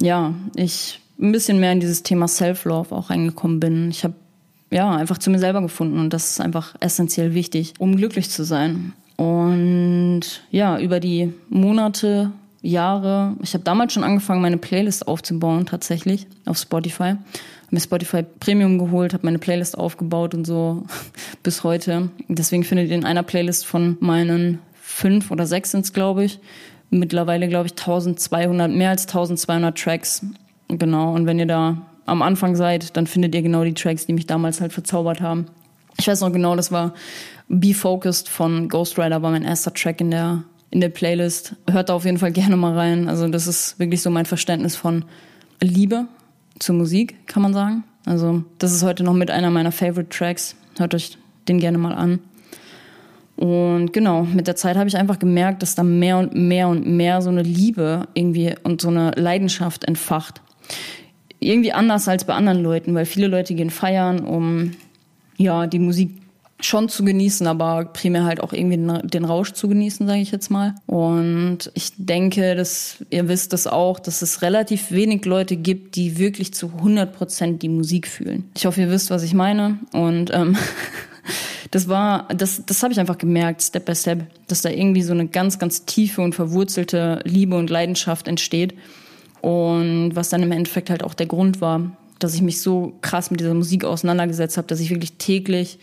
ja, 0.00 0.34
ich 0.54 1.00
ein 1.18 1.32
bisschen 1.32 1.60
mehr 1.60 1.72
in 1.72 1.80
dieses 1.80 2.02
Thema 2.02 2.28
Self-Love 2.28 2.94
auch 2.94 3.10
reingekommen 3.10 3.60
bin. 3.60 3.90
Ich 3.90 4.04
habe 4.04 4.14
ja 4.70 4.94
einfach 4.94 5.18
zu 5.18 5.30
mir 5.30 5.38
selber 5.38 5.62
gefunden 5.62 5.98
und 5.98 6.12
das 6.12 6.30
ist 6.30 6.40
einfach 6.40 6.74
essentiell 6.80 7.34
wichtig, 7.34 7.74
um 7.78 7.96
glücklich 7.96 8.30
zu 8.30 8.44
sein. 8.44 8.92
Und 9.16 10.22
ja, 10.50 10.78
über 10.78 11.00
die 11.00 11.32
Monate, 11.48 12.32
Jahre, 12.62 13.36
ich 13.42 13.54
habe 13.54 13.64
damals 13.64 13.92
schon 13.92 14.04
angefangen, 14.04 14.42
meine 14.42 14.58
Playlist 14.58 15.06
aufzubauen 15.06 15.66
tatsächlich 15.66 16.26
auf 16.46 16.58
Spotify 16.58 17.14
mir 17.70 17.80
Spotify 17.80 18.22
Premium 18.22 18.78
geholt, 18.78 19.12
habe 19.12 19.26
meine 19.26 19.38
Playlist 19.38 19.76
aufgebaut 19.76 20.34
und 20.34 20.46
so 20.46 20.84
bis 21.42 21.64
heute. 21.64 22.10
Deswegen 22.28 22.64
findet 22.64 22.88
ihr 22.88 22.96
in 22.96 23.04
einer 23.04 23.22
Playlist 23.22 23.66
von 23.66 23.96
meinen 24.00 24.60
fünf 24.80 25.30
oder 25.30 25.46
sechs 25.46 25.72
sind 25.72 25.92
glaube 25.92 26.24
ich, 26.24 26.38
mittlerweile, 26.90 27.48
glaube 27.48 27.66
ich, 27.66 27.72
1200, 27.72 28.70
mehr 28.70 28.90
als 28.90 29.06
1200 29.06 29.76
Tracks. 29.76 30.24
Genau. 30.68 31.12
Und 31.14 31.26
wenn 31.26 31.38
ihr 31.38 31.46
da 31.46 31.82
am 32.06 32.22
Anfang 32.22 32.54
seid, 32.56 32.96
dann 32.96 33.06
findet 33.06 33.34
ihr 33.34 33.42
genau 33.42 33.64
die 33.64 33.74
Tracks, 33.74 34.06
die 34.06 34.12
mich 34.12 34.26
damals 34.26 34.60
halt 34.60 34.72
verzaubert 34.72 35.20
haben. 35.20 35.46
Ich 35.98 36.06
weiß 36.06 36.20
noch 36.20 36.32
genau, 36.32 36.56
das 36.56 36.70
war 36.70 36.94
Be 37.48 37.74
Focused 37.74 38.28
von 38.28 38.68
Ghost 38.68 38.98
Rider, 38.98 39.22
war 39.22 39.30
mein 39.30 39.44
erster 39.44 39.72
Track 39.72 40.00
in 40.00 40.10
der, 40.10 40.44
in 40.70 40.80
der 40.80 40.88
Playlist. 40.88 41.56
Hört 41.68 41.88
da 41.88 41.94
auf 41.94 42.04
jeden 42.04 42.18
Fall 42.18 42.32
gerne 42.32 42.56
mal 42.56 42.74
rein. 42.74 43.08
Also 43.08 43.28
das 43.28 43.46
ist 43.46 43.78
wirklich 43.78 44.02
so 44.02 44.10
mein 44.10 44.26
Verständnis 44.26 44.76
von 44.76 45.04
Liebe 45.60 46.06
zur 46.58 46.74
Musik, 46.74 47.26
kann 47.26 47.42
man 47.42 47.52
sagen. 47.52 47.84
Also 48.04 48.44
das 48.58 48.72
ist 48.72 48.82
heute 48.82 49.02
noch 49.02 49.14
mit 49.14 49.30
einer 49.30 49.50
meiner 49.50 49.72
Favorite 49.72 50.08
Tracks. 50.08 50.56
Hört 50.78 50.94
euch 50.94 51.18
den 51.48 51.58
gerne 51.58 51.78
mal 51.78 51.92
an. 51.92 52.20
Und 53.36 53.92
genau, 53.92 54.22
mit 54.22 54.46
der 54.46 54.56
Zeit 54.56 54.76
habe 54.76 54.88
ich 54.88 54.96
einfach 54.96 55.18
gemerkt, 55.18 55.62
dass 55.62 55.74
da 55.74 55.82
mehr 55.82 56.18
und 56.18 56.34
mehr 56.34 56.68
und 56.68 56.86
mehr 56.86 57.20
so 57.20 57.28
eine 57.28 57.42
Liebe 57.42 58.08
irgendwie 58.14 58.54
und 58.62 58.80
so 58.80 58.88
eine 58.88 59.10
Leidenschaft 59.10 59.84
entfacht. 59.84 60.40
Irgendwie 61.38 61.72
anders 61.72 62.08
als 62.08 62.24
bei 62.24 62.32
anderen 62.32 62.62
Leuten, 62.62 62.94
weil 62.94 63.04
viele 63.04 63.26
Leute 63.26 63.54
gehen 63.54 63.70
feiern, 63.70 64.20
um 64.20 64.72
ja 65.36 65.66
die 65.66 65.78
Musik 65.78 66.10
schon 66.60 66.88
zu 66.88 67.04
genießen, 67.04 67.46
aber 67.46 67.84
primär 67.84 68.24
halt 68.24 68.40
auch 68.40 68.52
irgendwie 68.52 69.08
den 69.08 69.24
Rausch 69.24 69.52
zu 69.52 69.68
genießen, 69.68 70.06
sage 70.06 70.20
ich 70.20 70.30
jetzt 70.30 70.50
mal. 70.50 70.74
Und 70.86 71.70
ich 71.74 71.92
denke, 71.96 72.54
dass 72.54 73.04
ihr 73.10 73.28
wisst 73.28 73.52
das 73.52 73.66
auch, 73.66 73.98
dass 73.98 74.22
es 74.22 74.42
relativ 74.42 74.90
wenig 74.90 75.24
Leute 75.26 75.56
gibt, 75.56 75.96
die 75.96 76.18
wirklich 76.18 76.54
zu 76.54 76.68
100 76.68 77.14
Prozent 77.14 77.62
die 77.62 77.68
Musik 77.68 78.08
fühlen. 78.08 78.50
Ich 78.56 78.64
hoffe, 78.64 78.80
ihr 78.80 78.90
wisst, 78.90 79.10
was 79.10 79.22
ich 79.22 79.34
meine. 79.34 79.78
Und 79.92 80.32
ähm, 80.32 80.56
das 81.70 81.88
war, 81.88 82.26
das, 82.34 82.62
das 82.64 82.82
habe 82.82 82.92
ich 82.92 83.00
einfach 83.00 83.18
gemerkt, 83.18 83.62
Step 83.62 83.84
by 83.84 83.94
Step, 83.94 84.26
dass 84.48 84.62
da 84.62 84.70
irgendwie 84.70 85.02
so 85.02 85.12
eine 85.12 85.26
ganz, 85.26 85.58
ganz 85.58 85.84
tiefe 85.84 86.22
und 86.22 86.34
verwurzelte 86.34 87.20
Liebe 87.24 87.56
und 87.56 87.68
Leidenschaft 87.68 88.28
entsteht. 88.28 88.74
Und 89.42 90.12
was 90.14 90.30
dann 90.30 90.42
im 90.42 90.52
Endeffekt 90.52 90.88
halt 90.88 91.04
auch 91.04 91.14
der 91.14 91.26
Grund 91.26 91.60
war, 91.60 91.96
dass 92.18 92.34
ich 92.34 92.40
mich 92.40 92.62
so 92.62 92.94
krass 93.02 93.30
mit 93.30 93.40
dieser 93.40 93.52
Musik 93.52 93.84
auseinandergesetzt 93.84 94.56
habe, 94.56 94.66
dass 94.66 94.80
ich 94.80 94.88
wirklich 94.88 95.18
täglich 95.18 95.78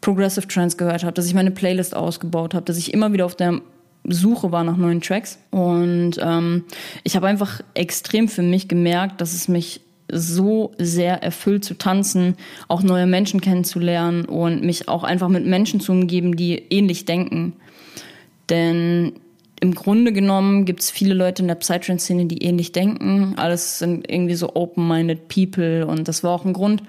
Progressive 0.00 0.46
Trance 0.46 0.76
gehört 0.76 1.02
habe, 1.02 1.12
dass 1.12 1.26
ich 1.26 1.34
meine 1.34 1.50
Playlist 1.50 1.94
ausgebaut 1.94 2.54
habe, 2.54 2.64
dass 2.64 2.78
ich 2.78 2.94
immer 2.94 3.12
wieder 3.12 3.26
auf 3.26 3.36
der 3.36 3.60
Suche 4.04 4.52
war 4.52 4.64
nach 4.64 4.76
neuen 4.76 5.00
Tracks. 5.00 5.38
Und 5.50 6.12
ähm, 6.20 6.64
ich 7.04 7.16
habe 7.16 7.26
einfach 7.26 7.60
extrem 7.74 8.28
für 8.28 8.42
mich 8.42 8.68
gemerkt, 8.68 9.20
dass 9.20 9.34
es 9.34 9.48
mich 9.48 9.80
so 10.10 10.72
sehr 10.78 11.22
erfüllt 11.22 11.64
zu 11.64 11.74
tanzen, 11.74 12.36
auch 12.66 12.82
neue 12.82 13.06
Menschen 13.06 13.40
kennenzulernen 13.40 14.24
und 14.24 14.62
mich 14.62 14.88
auch 14.88 15.04
einfach 15.04 15.28
mit 15.28 15.44
Menschen 15.44 15.80
zu 15.80 15.92
umgeben, 15.92 16.36
die 16.36 16.54
ähnlich 16.70 17.04
denken. 17.04 17.54
Denn 18.48 19.12
im 19.60 19.74
Grunde 19.74 20.12
genommen 20.12 20.64
gibt 20.64 20.80
es 20.80 20.90
viele 20.90 21.14
Leute 21.14 21.42
in 21.42 21.48
der 21.48 21.56
Psytrance-Szene, 21.56 22.26
die 22.26 22.42
ähnlich 22.42 22.72
denken. 22.72 23.34
Alles 23.36 23.80
sind 23.80 24.10
irgendwie 24.10 24.34
so 24.34 24.54
open-minded 24.54 25.28
people 25.28 25.86
und 25.86 26.08
das 26.08 26.22
war 26.22 26.30
auch 26.30 26.44
ein 26.44 26.52
Grund, 26.52 26.82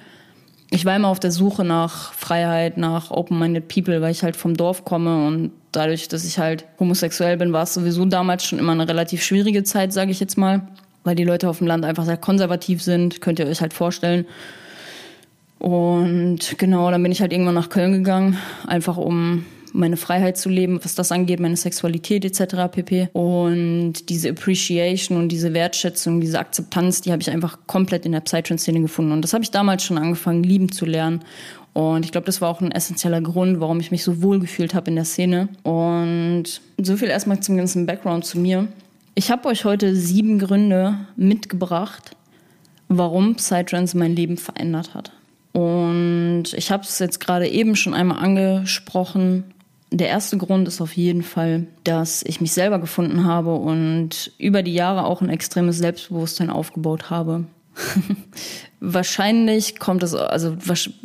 ich 0.72 0.86
war 0.86 0.96
immer 0.96 1.08
auf 1.08 1.20
der 1.20 1.32
Suche 1.32 1.64
nach 1.64 2.14
Freiheit, 2.14 2.78
nach 2.78 3.10
open-minded 3.12 3.68
people, 3.68 4.02
weil 4.02 4.12
ich 4.12 4.24
halt 4.24 4.36
vom 4.36 4.56
Dorf 4.56 4.86
komme 4.86 5.26
und 5.26 5.52
dadurch, 5.72 6.08
dass 6.08 6.26
ich 6.26 6.38
halt 6.38 6.66
homosexuell 6.80 7.38
bin, 7.38 7.54
war 7.54 7.64
es 7.64 7.74
sowieso 7.74 8.06
damals 8.06 8.46
schon 8.46 8.60
immer 8.60 8.74
eine 8.74 8.88
relativ 8.88 9.24
schwierige 9.24 9.64
Zeit, 9.64 9.94
sage 9.94 10.12
ich 10.12 10.20
jetzt 10.20 10.38
mal, 10.38 10.62
weil 11.04 11.16
die 11.16 11.24
Leute 11.24 11.50
auf 11.50 11.58
dem 11.58 11.68
Land 11.68 11.86
einfach 11.86 12.06
sehr 12.06 12.18
konservativ 12.18 12.84
sind, 12.84 13.22
könnt 13.22 13.40
ihr 13.40 13.48
euch 13.48 13.62
halt 13.62 13.74
vorstellen. 13.74 14.26
Und 15.58 16.58
genau, 16.58 16.90
dann 16.92 17.02
bin 17.04 17.12
ich 17.12 17.22
halt 17.22 17.34
irgendwann 17.34 17.56
nach 17.56 17.70
Köln 17.70 17.92
gegangen, 17.92 18.38
einfach 18.68 18.98
um 18.98 19.46
meine 19.74 19.98
Freiheit 19.98 20.38
zu 20.38 20.50
leben, 20.50 20.80
was 20.84 20.96
das 20.96 21.12
angeht, 21.12 21.40
meine 21.40 21.58
Sexualität 21.58 22.26
etc. 22.26 22.56
pp. 22.72 23.10
Und 23.14 24.10
diese 24.10 24.30
Appreciation 24.30 25.18
und 25.18 25.30
diese 25.30 25.54
Wertschätzung, 25.54 26.22
diese 26.22 26.40
Akzeptanz, 26.40 27.02
die 27.02 27.12
habe 27.12 27.22
ich 27.22 27.30
einfach 27.30 27.60
komplett 27.68 28.06
in 28.06 28.12
der 28.12 28.22
Psytrance-Szene 28.22 28.82
gefunden. 28.82 29.12
Und 29.12 29.22
das 29.22 29.34
habe 29.34 29.44
ich 29.44 29.52
damals 29.52 29.84
schon 29.84 29.98
angefangen, 29.98 30.44
lieben 30.44 30.72
zu 30.72 30.86
lernen. 30.86 31.22
Und 31.74 32.04
ich 32.04 32.12
glaube, 32.12 32.26
das 32.26 32.42
war 32.42 32.50
auch 32.50 32.62
ein 32.62 32.72
essentieller 32.72 33.22
Grund, 33.22 33.60
warum 33.60 33.80
ich 33.80 33.92
mich 33.92 34.04
so 34.04 34.22
wohl 34.22 34.40
gefühlt 34.40 34.74
habe 34.74 34.90
in 34.90 34.96
der 34.96 35.06
Szene. 35.06 35.50
Und 35.64 36.62
so 36.82 36.98
viel 36.98 37.10
erstmal 37.10 37.40
zum 37.40 37.58
ganzen 37.58 37.86
Background 37.86 38.26
zu 38.26 38.40
mir. 38.40 38.68
Ich 39.16 39.32
habe 39.32 39.48
euch 39.48 39.66
heute 39.66 39.96
sieben 39.96 40.40
Gründe 40.40 40.96
mitgebracht, 41.16 42.16
warum 42.88 43.36
Psytrance 43.36 43.98
mein 43.98 44.16
Leben 44.16 44.38
verändert 44.38 44.94
hat. 44.94 45.12
Und 45.54 46.46
ich 46.56 46.72
habe 46.72 46.84
es 46.84 47.00
jetzt 47.00 47.20
gerade 47.20 47.48
eben 47.48 47.76
schon 47.76 47.94
einmal 47.94 48.20
angesprochen 48.20 49.44
der 49.92 50.08
erste 50.08 50.38
Grund 50.38 50.68
ist 50.68 50.82
auf 50.82 50.94
jeden 50.94 51.24
Fall, 51.24 51.66
dass 51.84 52.22
ich 52.24 52.42
mich 52.42 52.52
selber 52.52 52.80
gefunden 52.80 53.24
habe 53.24 53.56
und 53.56 54.32
über 54.38 54.62
die 54.62 54.74
Jahre 54.74 55.06
auch 55.06 55.22
ein 55.22 55.30
extremes 55.30 55.80
Selbstbewusstsein 55.80 56.50
aufgebaut 56.50 57.10
habe. 57.10 57.46
Wahrscheinlich 58.80 59.80
kommt 59.80 60.04
es, 60.04 60.14
also 60.14 60.56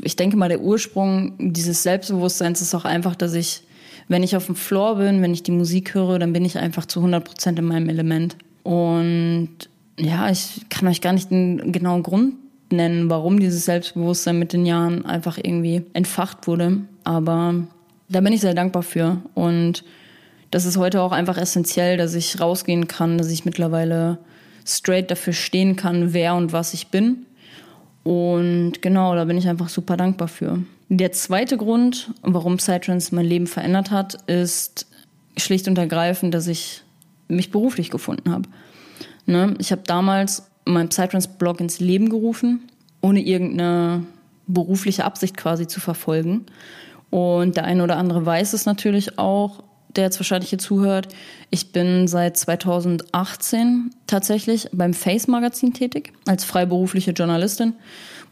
ich 0.02 0.16
denke 0.16 0.36
mal, 0.36 0.48
der 0.48 0.60
Ursprung 0.60 1.34
dieses 1.38 1.82
Selbstbewusstseins 1.82 2.60
ist 2.60 2.74
auch 2.74 2.84
einfach, 2.84 3.16
dass 3.16 3.34
ich, 3.34 3.62
wenn 4.08 4.22
ich 4.22 4.36
auf 4.36 4.46
dem 4.46 4.54
Floor 4.54 4.96
bin, 4.96 5.22
wenn 5.22 5.32
ich 5.32 5.42
die 5.42 5.52
Musik 5.52 5.94
höre, 5.94 6.18
dann 6.18 6.32
bin 6.32 6.44
ich 6.44 6.58
einfach 6.58 6.84
zu 6.84 7.00
100 7.00 7.24
Prozent 7.24 7.58
in 7.58 7.64
meinem 7.64 7.88
Element. 7.88 8.36
Und 8.64 9.50
ja, 9.98 10.30
ich 10.30 10.66
kann 10.68 10.88
euch 10.88 11.00
gar 11.00 11.12
nicht 11.12 11.30
den 11.30 11.72
genauen 11.72 12.02
Grund 12.02 12.34
nennen, 12.70 13.08
warum 13.08 13.40
dieses 13.40 13.64
Selbstbewusstsein 13.64 14.38
mit 14.38 14.52
den 14.52 14.66
Jahren 14.66 15.06
einfach 15.06 15.38
irgendwie 15.38 15.82
entfacht 15.94 16.46
wurde. 16.46 16.82
Aber 17.04 17.54
da 18.08 18.20
bin 18.20 18.32
ich 18.32 18.40
sehr 18.40 18.54
dankbar 18.54 18.82
für. 18.82 19.22
Und 19.34 19.84
das 20.50 20.64
ist 20.64 20.76
heute 20.76 21.02
auch 21.02 21.12
einfach 21.12 21.36
essentiell, 21.36 21.96
dass 21.96 22.14
ich 22.14 22.40
rausgehen 22.40 22.86
kann, 22.86 23.18
dass 23.18 23.30
ich 23.30 23.44
mittlerweile 23.44 24.18
straight 24.66 25.10
dafür 25.10 25.32
stehen 25.32 25.76
kann, 25.76 26.12
wer 26.12 26.34
und 26.34 26.52
was 26.52 26.74
ich 26.74 26.88
bin. 26.88 27.26
Und 28.02 28.82
genau, 28.82 29.14
da 29.14 29.24
bin 29.24 29.38
ich 29.38 29.48
einfach 29.48 29.68
super 29.68 29.96
dankbar 29.96 30.28
für. 30.28 30.60
Der 30.88 31.12
zweite 31.12 31.56
Grund, 31.56 32.10
warum 32.22 32.58
Psytrance 32.58 33.14
mein 33.14 33.24
Leben 33.24 33.46
verändert 33.46 33.90
hat, 33.90 34.18
ist 34.28 34.86
schlicht 35.36 35.66
und 35.66 35.78
ergreifend, 35.78 36.34
dass 36.34 36.46
ich 36.46 36.82
mich 37.28 37.50
beruflich 37.50 37.90
gefunden 37.90 38.30
habe. 38.30 38.48
Ne? 39.26 39.54
Ich 39.58 39.72
habe 39.72 39.82
damals 39.86 40.50
meinen 40.66 40.90
Psytrance-Blog 40.90 41.60
ins 41.60 41.80
Leben 41.80 42.10
gerufen, 42.10 42.60
ohne 43.00 43.20
irgendeine 43.20 44.04
berufliche 44.46 45.04
Absicht 45.04 45.36
quasi 45.36 45.66
zu 45.66 45.80
verfolgen. 45.80 46.46
Und 47.14 47.56
der 47.56 47.62
eine 47.62 47.84
oder 47.84 47.96
andere 47.96 48.26
weiß 48.26 48.54
es 48.54 48.66
natürlich 48.66 49.20
auch, 49.20 49.62
der 49.94 50.02
jetzt 50.02 50.18
wahrscheinlich 50.18 50.50
hier 50.50 50.58
zuhört. 50.58 51.14
Ich 51.50 51.70
bin 51.70 52.08
seit 52.08 52.36
2018 52.36 53.92
tatsächlich 54.08 54.68
beim 54.72 54.94
Face 54.94 55.28
Magazin 55.28 55.72
tätig, 55.72 56.12
als 56.26 56.42
freiberufliche 56.44 57.12
Journalistin. 57.12 57.74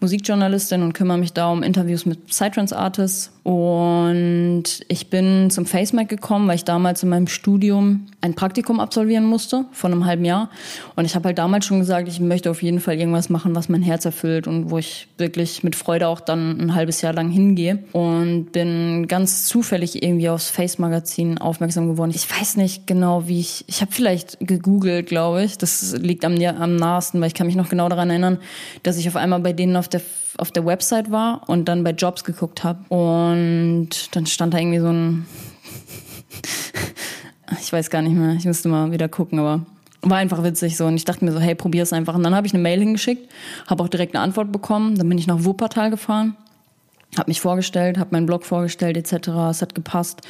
Musikjournalistin 0.03 0.83
und 0.83 0.93
kümmere 0.93 1.19
mich 1.19 1.33
da 1.33 1.51
um 1.51 1.63
Interviews 1.63 2.05
mit 2.05 2.27
Psytrance-Artists. 2.27 3.31
Und 3.45 4.65
ich 4.87 5.11
bin 5.11 5.51
zum 5.51 5.67
FaceMac 5.67 6.09
gekommen, 6.09 6.47
weil 6.47 6.55
ich 6.55 6.65
damals 6.65 7.03
in 7.03 7.09
meinem 7.09 7.27
Studium 7.27 8.07
ein 8.21 8.35
Praktikum 8.35 8.79
absolvieren 8.79 9.25
musste 9.25 9.65
von 9.73 9.91
einem 9.91 10.07
halben 10.07 10.25
Jahr. 10.25 10.49
Und 10.95 11.07
ich 11.07 11.17
habe 11.17 11.27
halt 11.27 11.39
damals 11.39 11.67
schon 11.67 11.81
gesagt, 11.81 12.07
ich 12.07 12.21
möchte 12.21 12.51
auf 12.51 12.63
jeden 12.63 12.79
Fall 12.79 12.95
irgendwas 12.95 13.31
machen, 13.31 13.57
was 13.57 13.69
mein 13.69 13.83
Herz 13.83 14.05
erfüllt 14.05 14.47
und 14.47 14.71
wo 14.71 14.79
ich 14.79 15.09
wirklich 15.19 15.65
mit 15.65 15.75
Freude 15.75 16.07
auch 16.07 16.21
dann 16.21 16.61
ein 16.61 16.75
halbes 16.75 17.01
Jahr 17.03 17.13
lang 17.15 17.31
hingehe. 17.31 17.83
Und 17.91 18.53
bin 18.53 19.09
ganz 19.09 19.47
zufällig 19.47 20.03
irgendwie 20.05 20.29
aufs 20.29 20.51
Face-Magazin 20.51 21.39
aufmerksam 21.39 21.89
geworden. 21.89 22.13
Ich 22.15 22.31
weiß 22.31 22.57
nicht 22.57 22.87
genau, 22.87 23.27
wie 23.27 23.41
ich. 23.41 23.65
Ich 23.67 23.81
habe 23.81 23.91
vielleicht 23.91 24.39
gegoogelt, 24.41 25.07
glaube 25.07 25.43
ich. 25.43 25.59
Das 25.59 25.97
liegt 25.99 26.25
am, 26.25 26.37
am 26.41 26.77
nahesten, 26.77 27.21
weil 27.21 27.27
ich 27.27 27.35
kann 27.35 27.49
mich 27.49 27.57
noch 27.57 27.69
genau 27.69 27.89
daran 27.89 28.09
erinnern, 28.11 28.39
dass 28.85 28.99
ich 28.99 29.09
auf 29.09 29.17
einmal 29.17 29.41
bei 29.41 29.53
denen 29.53 29.75
auf 29.75 29.89
der 29.95 30.03
auf 30.39 30.51
der 30.51 30.65
Website 30.65 31.11
war 31.11 31.49
und 31.49 31.67
dann 31.67 31.85
bei 31.85 31.91
Jobs 31.91 32.25
geguckt 32.25 32.65
habe. 32.65 32.83
Und 32.89 33.89
dann 34.13 34.27
stand 34.27 34.55
da 34.55 34.59
irgendwie 34.59 34.79
so 34.79 34.89
ein, 34.89 35.27
ich 37.61 37.73
weiß 37.73 37.91
gar 37.91 38.03
nicht 38.03 38.15
mehr, 38.15 38.35
ich 38.35 38.45
müsste 38.45 38.69
mal 38.69 38.93
wieder 38.93 39.09
gucken, 39.09 39.39
aber 39.39 39.65
war 40.03 40.19
einfach 40.19 40.43
witzig 40.43 40.77
so. 40.77 40.87
Und 40.87 40.97
ich 40.97 41.05
dachte 41.05 41.25
mir 41.25 41.33
so, 41.33 41.41
hey, 41.41 41.55
probier 41.55 41.83
es 41.83 41.93
einfach. 41.93 42.15
Und 42.15 42.23
dann 42.23 42.35
habe 42.35 42.47
ich 42.47 42.55
eine 42.55 42.63
Mail 42.63 42.81
hingeschickt, 42.81 43.31
habe 43.67 43.83
auch 43.83 43.89
direkt 43.89 44.15
eine 44.15 44.25
Antwort 44.25 44.51
bekommen. 44.51 44.97
Dann 44.97 45.09
bin 45.09 45.19
ich 45.19 45.27
nach 45.27 45.45
Wuppertal 45.45 45.91
gefahren, 45.91 46.37
habe 47.17 47.31
mich 47.31 47.41
vorgestellt, 47.41 47.99
habe 47.99 48.11
meinen 48.13 48.27
Blog 48.27 48.45
vorgestellt 48.45 48.97
etc. 48.97 49.29
Es 49.51 49.63
hat 49.63 49.75
gepasst. 49.75 50.23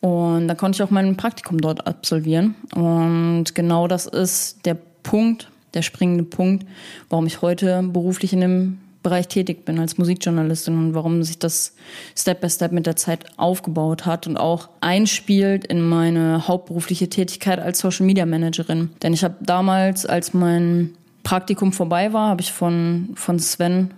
Und 0.00 0.48
dann 0.48 0.56
konnte 0.56 0.76
ich 0.76 0.82
auch 0.82 0.90
mein 0.90 1.16
Praktikum 1.16 1.60
dort 1.60 1.86
absolvieren. 1.86 2.54
Und 2.74 3.54
genau 3.54 3.88
das 3.88 4.06
ist 4.06 4.64
der 4.66 4.76
Punkt, 5.02 5.50
der 5.72 5.82
springende 5.82 6.24
Punkt, 6.24 6.66
warum 7.08 7.26
ich 7.26 7.42
heute 7.42 7.82
beruflich 7.82 8.32
in 8.32 8.40
dem 8.40 8.78
Bereich 9.04 9.28
tätig 9.28 9.64
bin 9.64 9.78
als 9.78 9.98
Musikjournalistin 9.98 10.76
und 10.76 10.94
warum 10.94 11.22
sich 11.22 11.38
das 11.38 11.74
Step 12.16 12.40
by 12.40 12.50
Step 12.50 12.72
mit 12.72 12.86
der 12.86 12.96
Zeit 12.96 13.26
aufgebaut 13.36 14.06
hat 14.06 14.26
und 14.26 14.36
auch 14.36 14.70
einspielt 14.80 15.66
in 15.66 15.80
meine 15.80 16.48
hauptberufliche 16.48 17.08
Tätigkeit 17.08 17.60
als 17.60 17.78
Social 17.78 18.06
Media 18.06 18.26
Managerin. 18.26 18.90
Denn 19.02 19.12
ich 19.12 19.22
habe 19.22 19.36
damals, 19.40 20.06
als 20.06 20.34
mein 20.34 20.94
Praktikum 21.22 21.72
vorbei 21.72 22.12
war, 22.12 22.30
habe 22.30 22.40
ich 22.40 22.52
von, 22.52 23.10
von 23.14 23.38
Sven 23.38 23.92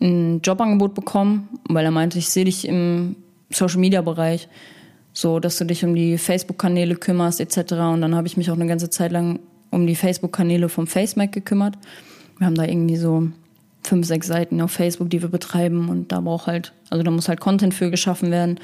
ein 0.00 0.42
Jobangebot 0.42 0.94
bekommen, 0.94 1.48
weil 1.68 1.86
er 1.86 1.90
meinte, 1.90 2.18
ich 2.18 2.28
sehe 2.28 2.44
dich 2.44 2.68
im 2.68 3.16
Social 3.50 3.80
Media 3.80 4.02
Bereich, 4.02 4.48
so 5.12 5.40
dass 5.40 5.56
du 5.56 5.64
dich 5.64 5.82
um 5.82 5.94
die 5.94 6.18
Facebook-Kanäle 6.18 6.96
kümmerst 6.96 7.40
etc. 7.40 7.72
Und 7.72 8.02
dann 8.02 8.14
habe 8.14 8.26
ich 8.26 8.36
mich 8.36 8.50
auch 8.50 8.56
eine 8.56 8.66
ganze 8.66 8.90
Zeit 8.90 9.12
lang 9.12 9.40
um 9.70 9.86
die 9.86 9.96
Facebook-Kanäle 9.96 10.68
vom 10.68 10.86
FaceMac 10.86 11.32
gekümmert. 11.32 11.76
Wir 12.38 12.46
haben 12.46 12.54
da 12.54 12.64
irgendwie 12.64 12.96
so 12.96 13.28
fünf, 13.86 14.06
sechs 14.06 14.26
Seiten 14.26 14.60
auf 14.60 14.72
Facebook, 14.72 15.10
die 15.10 15.22
wir 15.22 15.28
betreiben 15.28 15.88
und 15.88 16.12
da 16.12 16.20
braucht 16.20 16.46
halt, 16.46 16.72
also 16.90 17.02
da 17.02 17.10
muss 17.10 17.28
halt 17.28 17.40
Content 17.40 17.74
für 17.74 17.90
geschaffen 17.90 18.30
werden. 18.30 18.58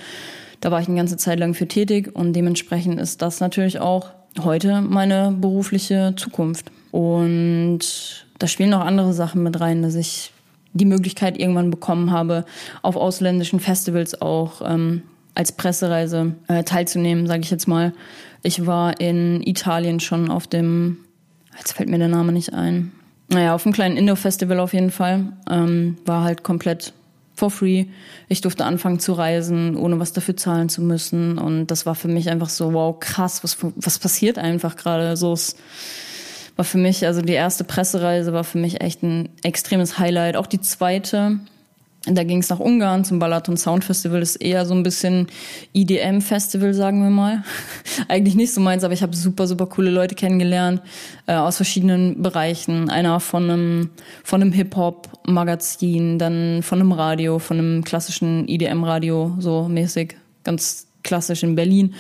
Da 0.61 0.71
war 0.71 0.81
ich 0.81 0.89
eine 0.89 0.97
ganze 0.97 1.17
Zeit 1.17 1.39
lang 1.39 1.55
für 1.55 1.67
tätig 1.67 2.15
und 2.15 2.35
dementsprechend 2.35 3.01
ist 3.01 3.23
das 3.23 3.41
natürlich 3.41 3.81
auch 3.81 4.11
heute 4.41 4.81
meine 4.81 5.33
berufliche 5.33 6.15
Zukunft. 6.17 6.71
Und 6.91 7.81
da 8.39 8.47
spielen 8.47 8.71
noch 8.71 8.85
andere 8.85 9.13
Sachen 9.13 9.43
mit 9.43 9.61
rein, 9.61 9.83
dass 9.83 9.95
ich 9.95 10.33
die 10.73 10.85
Möglichkeit 10.85 11.39
irgendwann 11.39 11.71
bekommen 11.71 12.11
habe, 12.11 12.45
auf 12.83 12.97
ausländischen 12.97 13.61
Festivals 13.61 14.21
auch 14.23 14.63
ähm, 14.65 15.03
als 15.35 15.53
Pressereise 15.53 16.35
äh, 16.49 16.63
teilzunehmen, 16.65 17.27
sage 17.27 17.43
ich 17.43 17.51
jetzt 17.51 17.67
mal. 17.67 17.93
Ich 18.43 18.67
war 18.67 19.01
in 19.01 19.43
Italien 19.43 20.01
schon 20.01 20.31
auf 20.31 20.47
dem, 20.47 20.99
jetzt 21.57 21.73
fällt 21.73 21.89
mir 21.89 21.99
der 21.99 22.09
Name 22.09 22.33
nicht 22.33 22.53
ein, 22.55 22.93
naja, 23.33 23.55
auf 23.55 23.65
einem 23.65 23.73
kleinen 23.73 23.97
Indo-Festival 23.97 24.61
auf 24.61 24.73
jeden 24.73 24.91
Fall. 24.91 25.33
Ähm, 25.51 25.97
war 26.05 26.25
halt 26.25 26.43
komplett 26.43 26.93
for 27.35 27.51
free. 27.51 27.87
Ich 28.29 28.41
durfte 28.41 28.65
anfangen 28.65 28.99
zu 28.99 29.15
reisen, 29.15 29.77
ohne 29.77 29.99
was 29.99 30.13
dafür 30.13 30.37
zahlen 30.37 30.69
zu 30.69 30.83
müssen. 30.83 31.39
Und 31.39 31.69
das 31.69 31.87
war 31.87 31.95
für 31.95 32.09
mich 32.09 32.29
einfach 32.31 32.51
so, 32.51 32.73
wow, 32.73 32.99
krass, 32.99 33.43
was, 33.43 33.57
was 33.77 33.99
passiert 33.99 34.39
einfach 34.39 34.77
gerade? 34.77 35.17
So, 35.17 35.33
es 35.33 35.57
war 36.57 36.65
für 36.65 36.79
mich, 36.79 37.07
also 37.07 37.23
die 37.23 37.33
erste 37.33 37.65
Pressereise 37.65 38.33
war 38.33 38.45
für 38.45 38.59
mich 38.59 38.81
echt 38.83 39.03
ein 39.03 39.31
extremes 39.43 39.99
Highlight. 39.99 40.37
Auch 40.37 40.47
die 40.47 40.61
zweite, 40.61 41.41
da 42.05 42.25
ging 42.25 42.39
es 42.39 42.49
nach 42.49 42.59
Ungarn 42.59 43.05
zum 43.05 43.21
Balaton 43.21 43.57
Sound 43.57 43.85
Festival. 43.85 44.21
Das 44.21 44.31
ist 44.31 44.43
eher 44.43 44.67
so 44.67 44.75
ein 44.75 44.83
bisschen 44.83 45.29
EDM-Festival, 45.73 46.75
sagen 46.75 47.03
wir 47.03 47.11
mal. 47.11 47.45
Eigentlich 48.09 48.35
nicht 48.35 48.53
so 48.53 48.61
meins, 48.61 48.83
aber 48.83 48.93
ich 48.93 49.03
habe 49.03 49.15
super, 49.15 49.47
super 49.47 49.67
coole 49.67 49.91
Leute 49.91 50.17
kennengelernt 50.17 50.83
äh, 51.27 51.35
aus 51.35 51.57
verschiedenen 51.57 52.21
Bereichen. 52.21 52.91
Einer 52.91 53.21
von 53.21 53.49
einem, 53.49 53.91
von 54.25 54.41
einem 54.41 54.51
Hip-Hop-Magazin, 54.51 56.19
dann 56.19 56.63
von 56.63 56.81
einem 56.81 56.91
Radio, 56.91 57.39
von 57.39 57.59
einem 57.59 57.85
klassischen 57.85 58.49
EDM-Radio, 58.49 59.37
so 59.39 59.69
mäßig, 59.69 60.17
ganz 60.43 60.89
klassisch 61.05 61.45
in 61.45 61.55
Berlin. 61.55 61.95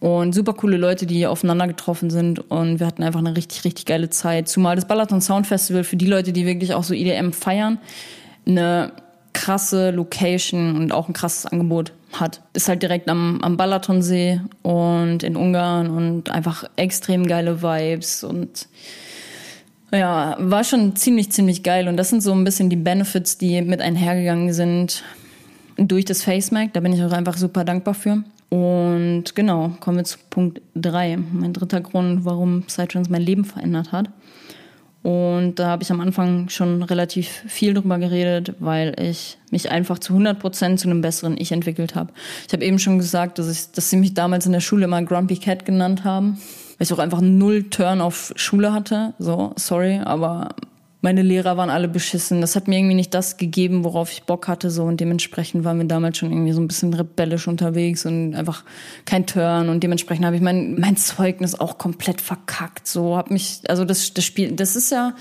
Und 0.00 0.34
super 0.34 0.54
coole 0.54 0.76
Leute, 0.76 1.06
die 1.06 1.24
aufeinander 1.26 1.68
getroffen 1.68 2.10
sind. 2.10 2.50
Und 2.50 2.80
wir 2.80 2.86
hatten 2.86 3.04
einfach 3.04 3.20
eine 3.20 3.36
richtig, 3.36 3.64
richtig 3.64 3.86
geile 3.86 4.10
Zeit. 4.10 4.48
Zumal 4.48 4.74
das 4.74 4.88
Balaton 4.88 5.20
Sound 5.20 5.46
Festival 5.46 5.84
für 5.84 5.96
die 5.96 6.06
Leute, 6.06 6.32
die 6.32 6.46
wirklich 6.46 6.74
auch 6.74 6.82
so 6.82 6.94
EDM 6.94 7.30
feiern, 7.30 7.78
eine 8.46 8.92
krasse 9.36 9.90
Location 9.90 10.76
und 10.76 10.92
auch 10.92 11.08
ein 11.08 11.12
krasses 11.12 11.44
Angebot 11.44 11.92
hat. 12.14 12.40
Ist 12.54 12.68
halt 12.68 12.82
direkt 12.82 13.08
am, 13.10 13.38
am 13.42 13.58
Balatonsee 13.58 14.40
und 14.62 15.22
in 15.22 15.36
Ungarn 15.36 15.90
und 15.90 16.30
einfach 16.30 16.64
extrem 16.76 17.26
geile 17.26 17.62
Vibes 17.62 18.24
und 18.24 18.66
ja, 19.92 20.36
war 20.38 20.64
schon 20.64 20.96
ziemlich, 20.96 21.30
ziemlich 21.30 21.62
geil. 21.62 21.86
Und 21.86 21.96
das 21.98 22.08
sind 22.08 22.22
so 22.22 22.32
ein 22.32 22.44
bisschen 22.44 22.70
die 22.70 22.76
Benefits, 22.76 23.38
die 23.38 23.60
mit 23.62 23.80
einhergegangen 23.80 24.52
sind 24.52 25.04
durch 25.76 26.06
das 26.06 26.22
FaceMac. 26.22 26.72
Da 26.72 26.80
bin 26.80 26.92
ich 26.92 27.02
auch 27.04 27.12
einfach 27.12 27.36
super 27.36 27.62
dankbar 27.64 27.94
für. 27.94 28.24
Und 28.48 29.34
genau, 29.34 29.76
kommen 29.80 29.98
wir 29.98 30.04
zu 30.04 30.18
Punkt 30.30 30.62
3. 30.76 31.18
Mein 31.32 31.52
dritter 31.52 31.82
Grund, 31.82 32.24
warum 32.24 32.62
Psytrance 32.62 33.10
mein 33.10 33.22
Leben 33.22 33.44
verändert 33.44 33.92
hat. 33.92 34.08
Und 35.06 35.60
da 35.60 35.68
habe 35.68 35.84
ich 35.84 35.92
am 35.92 36.00
Anfang 36.00 36.48
schon 36.48 36.82
relativ 36.82 37.28
viel 37.46 37.74
drüber 37.74 37.96
geredet, 37.96 38.54
weil 38.58 38.92
ich 39.00 39.38
mich 39.52 39.70
einfach 39.70 40.00
zu 40.00 40.14
100 40.14 40.40
Prozent 40.40 40.80
zu 40.80 40.88
einem 40.88 41.00
besseren 41.00 41.36
Ich 41.38 41.52
entwickelt 41.52 41.94
habe. 41.94 42.12
Ich 42.44 42.52
habe 42.52 42.64
eben 42.64 42.80
schon 42.80 42.98
gesagt, 42.98 43.38
dass, 43.38 43.48
ich, 43.48 43.70
dass 43.70 43.88
sie 43.88 43.98
mich 43.98 44.14
damals 44.14 44.46
in 44.46 44.52
der 44.52 44.58
Schule 44.58 44.86
immer 44.86 45.00
Grumpy 45.04 45.36
Cat 45.36 45.64
genannt 45.64 46.02
haben, 46.02 46.38
weil 46.76 46.86
ich 46.86 46.92
auch 46.92 46.98
einfach 46.98 47.20
null 47.20 47.70
Turn 47.70 48.00
auf 48.00 48.32
Schule 48.34 48.72
hatte. 48.72 49.14
So, 49.20 49.52
sorry, 49.54 50.00
aber 50.04 50.48
meine 51.06 51.22
Lehrer 51.22 51.56
waren 51.56 51.70
alle 51.70 51.86
beschissen. 51.86 52.40
Das 52.40 52.56
hat 52.56 52.66
mir 52.66 52.78
irgendwie 52.78 52.96
nicht 52.96 53.14
das 53.14 53.36
gegeben, 53.36 53.84
worauf 53.84 54.10
ich 54.10 54.24
Bock 54.24 54.48
hatte, 54.48 54.72
so. 54.72 54.82
Und 54.82 54.98
dementsprechend 54.98 55.62
waren 55.62 55.78
wir 55.78 55.86
damals 55.86 56.18
schon 56.18 56.32
irgendwie 56.32 56.50
so 56.50 56.60
ein 56.60 56.66
bisschen 56.66 56.92
rebellisch 56.92 57.46
unterwegs 57.46 58.04
und 58.06 58.34
einfach 58.34 58.64
kein 59.04 59.24
Turn. 59.24 59.68
Und 59.68 59.84
dementsprechend 59.84 60.26
habe 60.26 60.34
ich 60.34 60.42
mein, 60.42 60.80
mein 60.80 60.96
Zeugnis 60.96 61.54
auch 61.60 61.78
komplett 61.78 62.20
verkackt, 62.20 62.88
so. 62.88 63.16
Hab 63.16 63.30
mich, 63.30 63.60
also 63.68 63.84
das, 63.84 64.14
das 64.14 64.24
Spiel, 64.24 64.50
das 64.56 64.74
ist 64.74 64.90
ja, 64.90 65.14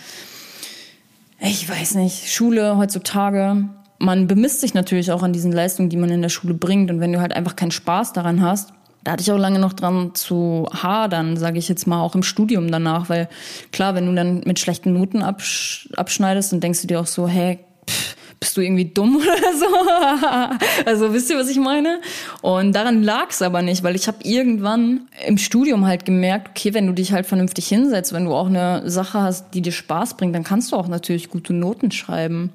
ich 1.39 1.69
weiß 1.69 1.93
nicht, 1.93 2.33
Schule 2.33 2.77
heutzutage, 2.77 3.69
man 3.99 4.25
bemisst 4.25 4.61
sich 4.61 4.73
natürlich 4.73 5.11
auch 5.11 5.21
an 5.21 5.33
diesen 5.33 5.51
Leistungen, 5.51 5.89
die 5.89 5.97
man 5.97 6.09
in 6.09 6.23
der 6.23 6.29
Schule 6.29 6.55
bringt. 6.55 6.89
Und 6.89 6.99
wenn 6.99 7.13
du 7.13 7.21
halt 7.21 7.33
einfach 7.33 7.55
keinen 7.55 7.69
Spaß 7.69 8.11
daran 8.11 8.41
hast, 8.41 8.73
da 9.05 9.11
hatte 9.11 9.21
ich 9.21 9.31
auch 9.31 9.37
lange 9.37 9.59
noch 9.59 9.73
dran 9.73 10.15
zu 10.15 10.67
hadern, 10.73 11.37
sage 11.37 11.59
ich 11.59 11.69
jetzt 11.69 11.85
mal, 11.85 12.01
auch 12.01 12.15
im 12.15 12.23
Studium 12.23 12.71
danach, 12.71 13.07
weil 13.07 13.29
klar, 13.71 13.93
wenn 13.93 14.07
du 14.07 14.15
dann 14.15 14.41
mit 14.45 14.59
schlechten 14.59 14.93
Noten 14.93 15.21
absch 15.21 15.87
abschneidest, 15.95 16.51
dann 16.51 16.59
denkst 16.59 16.81
du 16.81 16.87
dir 16.87 16.99
auch 16.99 17.05
so, 17.05 17.27
hey, 17.27 17.59
pff, 17.87 18.15
bist 18.39 18.57
du 18.57 18.61
irgendwie 18.61 18.85
dumm 18.85 19.17
oder 19.21 19.57
so? 19.57 20.87
also 20.87 21.13
wisst 21.13 21.29
ihr, 21.29 21.37
was 21.37 21.49
ich 21.49 21.59
meine? 21.59 22.01
Und 22.41 22.73
daran 22.73 23.03
lag 23.03 23.29
es 23.29 23.43
aber 23.43 23.61
nicht, 23.61 23.83
weil 23.83 23.95
ich 23.95 24.07
habe 24.07 24.17
irgendwann 24.23 25.07
im 25.27 25.37
Studium 25.37 25.85
halt 25.85 26.05
gemerkt, 26.05 26.49
okay, 26.49 26.73
wenn 26.73 26.87
du 26.87 26.93
dich 26.93 27.11
halt 27.11 27.27
vernünftig 27.27 27.67
hinsetzt, 27.67 28.11
wenn 28.11 28.25
du 28.25 28.33
auch 28.33 28.47
eine 28.47 28.89
Sache 28.89 29.21
hast, 29.21 29.51
die 29.53 29.61
dir 29.61 29.71
Spaß 29.71 30.17
bringt, 30.17 30.33
dann 30.33 30.43
kannst 30.43 30.71
du 30.71 30.77
auch 30.77 30.87
natürlich 30.87 31.29
gute 31.29 31.53
Noten 31.53 31.91
schreiben. 31.91 32.49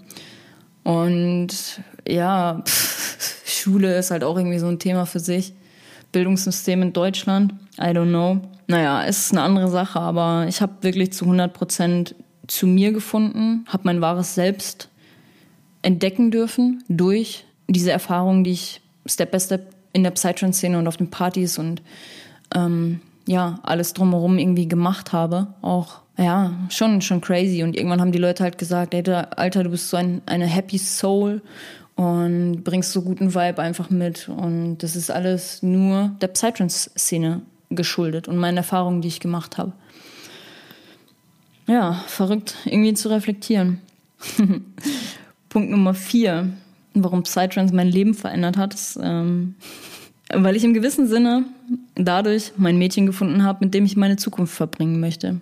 Und 0.82 1.80
ja, 2.08 2.60
pff, 2.66 3.44
Schule 3.46 3.96
ist 3.96 4.10
halt 4.10 4.24
auch 4.24 4.36
irgendwie 4.36 4.58
so 4.58 4.66
ein 4.66 4.80
Thema 4.80 5.06
für 5.06 5.20
sich. 5.20 5.54
Bildungssystem 6.12 6.82
in 6.82 6.92
Deutschland. 6.92 7.54
I 7.78 7.88
don't 7.88 8.08
know. 8.08 8.40
Naja, 8.66 9.04
es 9.04 9.18
ist 9.18 9.32
eine 9.32 9.42
andere 9.42 9.68
Sache, 9.68 10.00
aber 10.00 10.46
ich 10.48 10.60
habe 10.60 10.74
wirklich 10.82 11.12
zu 11.12 11.24
100 11.24 11.52
Prozent 11.52 12.14
zu 12.46 12.66
mir 12.66 12.92
gefunden, 12.92 13.64
habe 13.68 13.82
mein 13.84 14.00
wahres 14.00 14.34
Selbst 14.34 14.88
entdecken 15.82 16.30
dürfen 16.30 16.82
durch 16.88 17.44
diese 17.68 17.92
Erfahrungen, 17.92 18.44
die 18.44 18.52
ich 18.52 18.80
Step 19.06 19.30
by 19.30 19.40
Step 19.40 19.74
in 19.92 20.02
der 20.02 20.10
Psytrance-Szene 20.10 20.78
und 20.78 20.86
auf 20.86 20.96
den 20.96 21.10
Partys 21.10 21.58
und 21.58 21.82
ähm, 22.54 23.00
ja, 23.26 23.60
alles 23.62 23.94
drumherum 23.94 24.38
irgendwie 24.38 24.68
gemacht 24.68 25.12
habe. 25.12 25.54
Auch, 25.62 26.00
ja, 26.16 26.52
schon, 26.68 27.00
schon 27.00 27.20
crazy. 27.20 27.62
Und 27.62 27.76
irgendwann 27.76 28.00
haben 28.00 28.12
die 28.12 28.18
Leute 28.18 28.42
halt 28.42 28.58
gesagt, 28.58 28.94
Alter, 28.94 29.64
du 29.64 29.70
bist 29.70 29.90
so 29.90 29.96
ein, 29.96 30.22
eine 30.26 30.46
happy 30.46 30.78
soul 30.78 31.42
und 31.96 32.62
bringst 32.64 32.92
so 32.92 33.02
guten 33.02 33.34
Vibe 33.34 33.58
einfach 33.60 33.90
mit. 33.90 34.28
Und 34.28 34.78
das 34.78 34.96
ist 34.96 35.10
alles 35.10 35.62
nur 35.62 36.12
der 36.20 36.28
Psytrance-Szene 36.28 37.42
geschuldet 37.70 38.28
und 38.28 38.36
meinen 38.36 38.56
Erfahrungen, 38.56 39.00
die 39.00 39.08
ich 39.08 39.20
gemacht 39.20 39.58
habe. 39.58 39.72
Ja, 41.66 42.02
verrückt, 42.06 42.56
irgendwie 42.64 42.94
zu 42.94 43.08
reflektieren. 43.08 43.80
Punkt 45.48 45.70
Nummer 45.70 45.94
vier, 45.94 46.48
warum 46.94 47.22
Psytrance 47.22 47.74
mein 47.74 47.88
Leben 47.88 48.14
verändert 48.14 48.56
hat, 48.56 48.74
ist, 48.74 48.98
ähm, 49.00 49.54
weil 50.32 50.56
ich 50.56 50.64
im 50.64 50.74
gewissen 50.74 51.06
Sinne 51.06 51.44
dadurch 51.94 52.52
mein 52.56 52.78
Mädchen 52.78 53.06
gefunden 53.06 53.44
habe, 53.44 53.64
mit 53.64 53.74
dem 53.74 53.84
ich 53.84 53.96
meine 53.96 54.16
Zukunft 54.16 54.54
verbringen 54.54 55.00
möchte. 55.00 55.40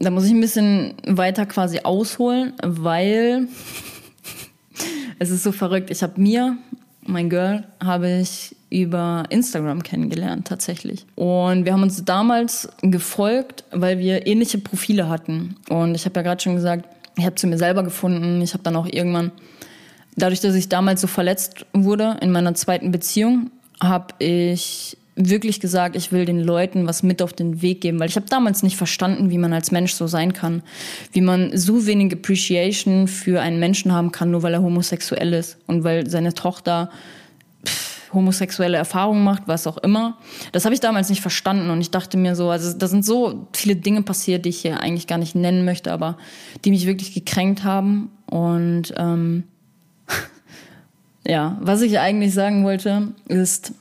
Da 0.00 0.10
muss 0.10 0.24
ich 0.24 0.32
ein 0.32 0.40
bisschen 0.40 0.94
weiter 1.06 1.46
quasi 1.46 1.80
ausholen, 1.80 2.52
weil 2.62 3.48
es 5.18 5.30
ist 5.30 5.42
so 5.42 5.52
verrückt. 5.52 5.90
Ich 5.90 6.02
habe 6.02 6.20
mir, 6.20 6.56
mein 7.06 7.30
Girl, 7.30 7.64
habe 7.82 8.10
ich 8.20 8.56
über 8.70 9.24
Instagram 9.30 9.82
kennengelernt 9.82 10.48
tatsächlich. 10.48 11.06
Und 11.14 11.64
wir 11.64 11.72
haben 11.72 11.82
uns 11.82 12.04
damals 12.04 12.68
gefolgt, 12.82 13.64
weil 13.70 13.98
wir 13.98 14.26
ähnliche 14.26 14.58
Profile 14.58 15.08
hatten. 15.08 15.56
Und 15.68 15.94
ich 15.94 16.04
habe 16.04 16.16
ja 16.16 16.22
gerade 16.22 16.42
schon 16.42 16.56
gesagt, 16.56 16.88
ich 17.16 17.24
habe 17.24 17.36
zu 17.36 17.46
mir 17.46 17.58
selber 17.58 17.84
gefunden. 17.84 18.40
Ich 18.42 18.52
habe 18.52 18.64
dann 18.64 18.74
auch 18.76 18.86
irgendwann, 18.86 19.30
dadurch, 20.16 20.40
dass 20.40 20.54
ich 20.54 20.68
damals 20.68 21.00
so 21.00 21.06
verletzt 21.06 21.66
wurde 21.72 22.16
in 22.20 22.32
meiner 22.32 22.54
zweiten 22.54 22.90
Beziehung, 22.90 23.50
habe 23.80 24.14
ich 24.18 24.96
wirklich 25.16 25.60
gesagt, 25.60 25.94
ich 25.96 26.10
will 26.10 26.24
den 26.24 26.40
Leuten 26.40 26.86
was 26.86 27.02
mit 27.02 27.22
auf 27.22 27.32
den 27.32 27.62
Weg 27.62 27.80
geben, 27.80 28.00
weil 28.00 28.08
ich 28.08 28.16
habe 28.16 28.26
damals 28.28 28.62
nicht 28.62 28.76
verstanden, 28.76 29.30
wie 29.30 29.38
man 29.38 29.52
als 29.52 29.70
Mensch 29.70 29.94
so 29.94 30.06
sein 30.06 30.32
kann, 30.32 30.62
wie 31.12 31.20
man 31.20 31.56
so 31.56 31.86
wenig 31.86 32.12
Appreciation 32.12 33.06
für 33.06 33.40
einen 33.40 33.60
Menschen 33.60 33.92
haben 33.92 34.10
kann, 34.10 34.30
nur 34.30 34.42
weil 34.42 34.54
er 34.54 34.62
homosexuell 34.62 35.32
ist 35.32 35.58
und 35.66 35.84
weil 35.84 36.10
seine 36.10 36.34
Tochter 36.34 36.90
pff, 37.64 38.12
homosexuelle 38.12 38.76
Erfahrungen 38.76 39.22
macht, 39.22 39.44
was 39.46 39.68
auch 39.68 39.78
immer. 39.78 40.18
Das 40.50 40.64
habe 40.64 40.74
ich 40.74 40.80
damals 40.80 41.10
nicht 41.10 41.22
verstanden 41.22 41.70
und 41.70 41.80
ich 41.80 41.90
dachte 41.90 42.16
mir 42.16 42.34
so, 42.34 42.50
also 42.50 42.76
da 42.76 42.88
sind 42.88 43.04
so 43.04 43.46
viele 43.52 43.76
Dinge 43.76 44.02
passiert, 44.02 44.44
die 44.44 44.50
ich 44.50 44.62
hier 44.62 44.80
eigentlich 44.80 45.06
gar 45.06 45.18
nicht 45.18 45.36
nennen 45.36 45.64
möchte, 45.64 45.92
aber 45.92 46.18
die 46.64 46.70
mich 46.70 46.86
wirklich 46.86 47.14
gekränkt 47.14 47.62
haben 47.62 48.10
und 48.26 48.92
ähm, 48.96 49.44
ja, 51.26 51.56
was 51.60 51.82
ich 51.82 52.00
eigentlich 52.00 52.34
sagen 52.34 52.64
wollte, 52.64 53.12
ist, 53.28 53.74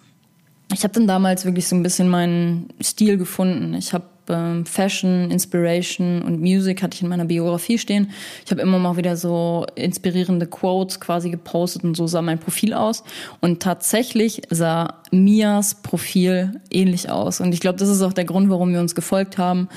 ich 0.74 0.84
habe 0.84 0.94
dann 0.94 1.08
damals 1.08 1.46
wirklich 1.46 1.68
so 1.68 1.76
ein 1.76 1.84
bisschen 1.84 2.10
meinen 2.10 2.70
Stil 2.82 3.18
gefunden. 3.18 3.74
Ich 3.76 3.94
habe 3.94 4.06
ähm, 4.30 4.66
Fashion, 4.66 5.30
Inspiration 5.32 6.22
und 6.22 6.40
Music 6.40 6.82
hatte 6.82 6.96
ich 6.96 7.02
in 7.02 7.10
meiner 7.10 7.26
Biografie 7.26 7.78
stehen. 7.78 8.12
Ich 8.46 8.52
habe 8.52 8.62
immer 8.62 8.80
mal 8.80 8.98
wieder 8.98 9.18
so 9.18 9.66
inspirierende 9.76 10.48
Quotes 10.48 11.00
quasi 11.00 11.30
gepostet 11.30 11.84
und 11.84 11.96
so 11.96 12.08
sah 12.08 12.22
mein 12.22 12.40
Profil 12.40 12.74
aus. 12.74 13.04
Und 13.42 13.62
tatsächlich 13.62 14.42
sah 14.50 15.02
Mias 15.12 15.76
Profil 15.76 16.62
ähnlich 16.72 17.10
aus. 17.10 17.42
Und 17.42 17.54
ich 17.54 17.60
glaube, 17.60 17.80
das 17.80 17.90
ist 17.90 18.02
auch 18.02 18.14
der 18.14 18.26
Grund, 18.26 18.50
warum 18.50 18.72
wir 18.72 18.80
uns 18.80 18.96
gefolgt 18.96 19.38
haben. 19.38 19.68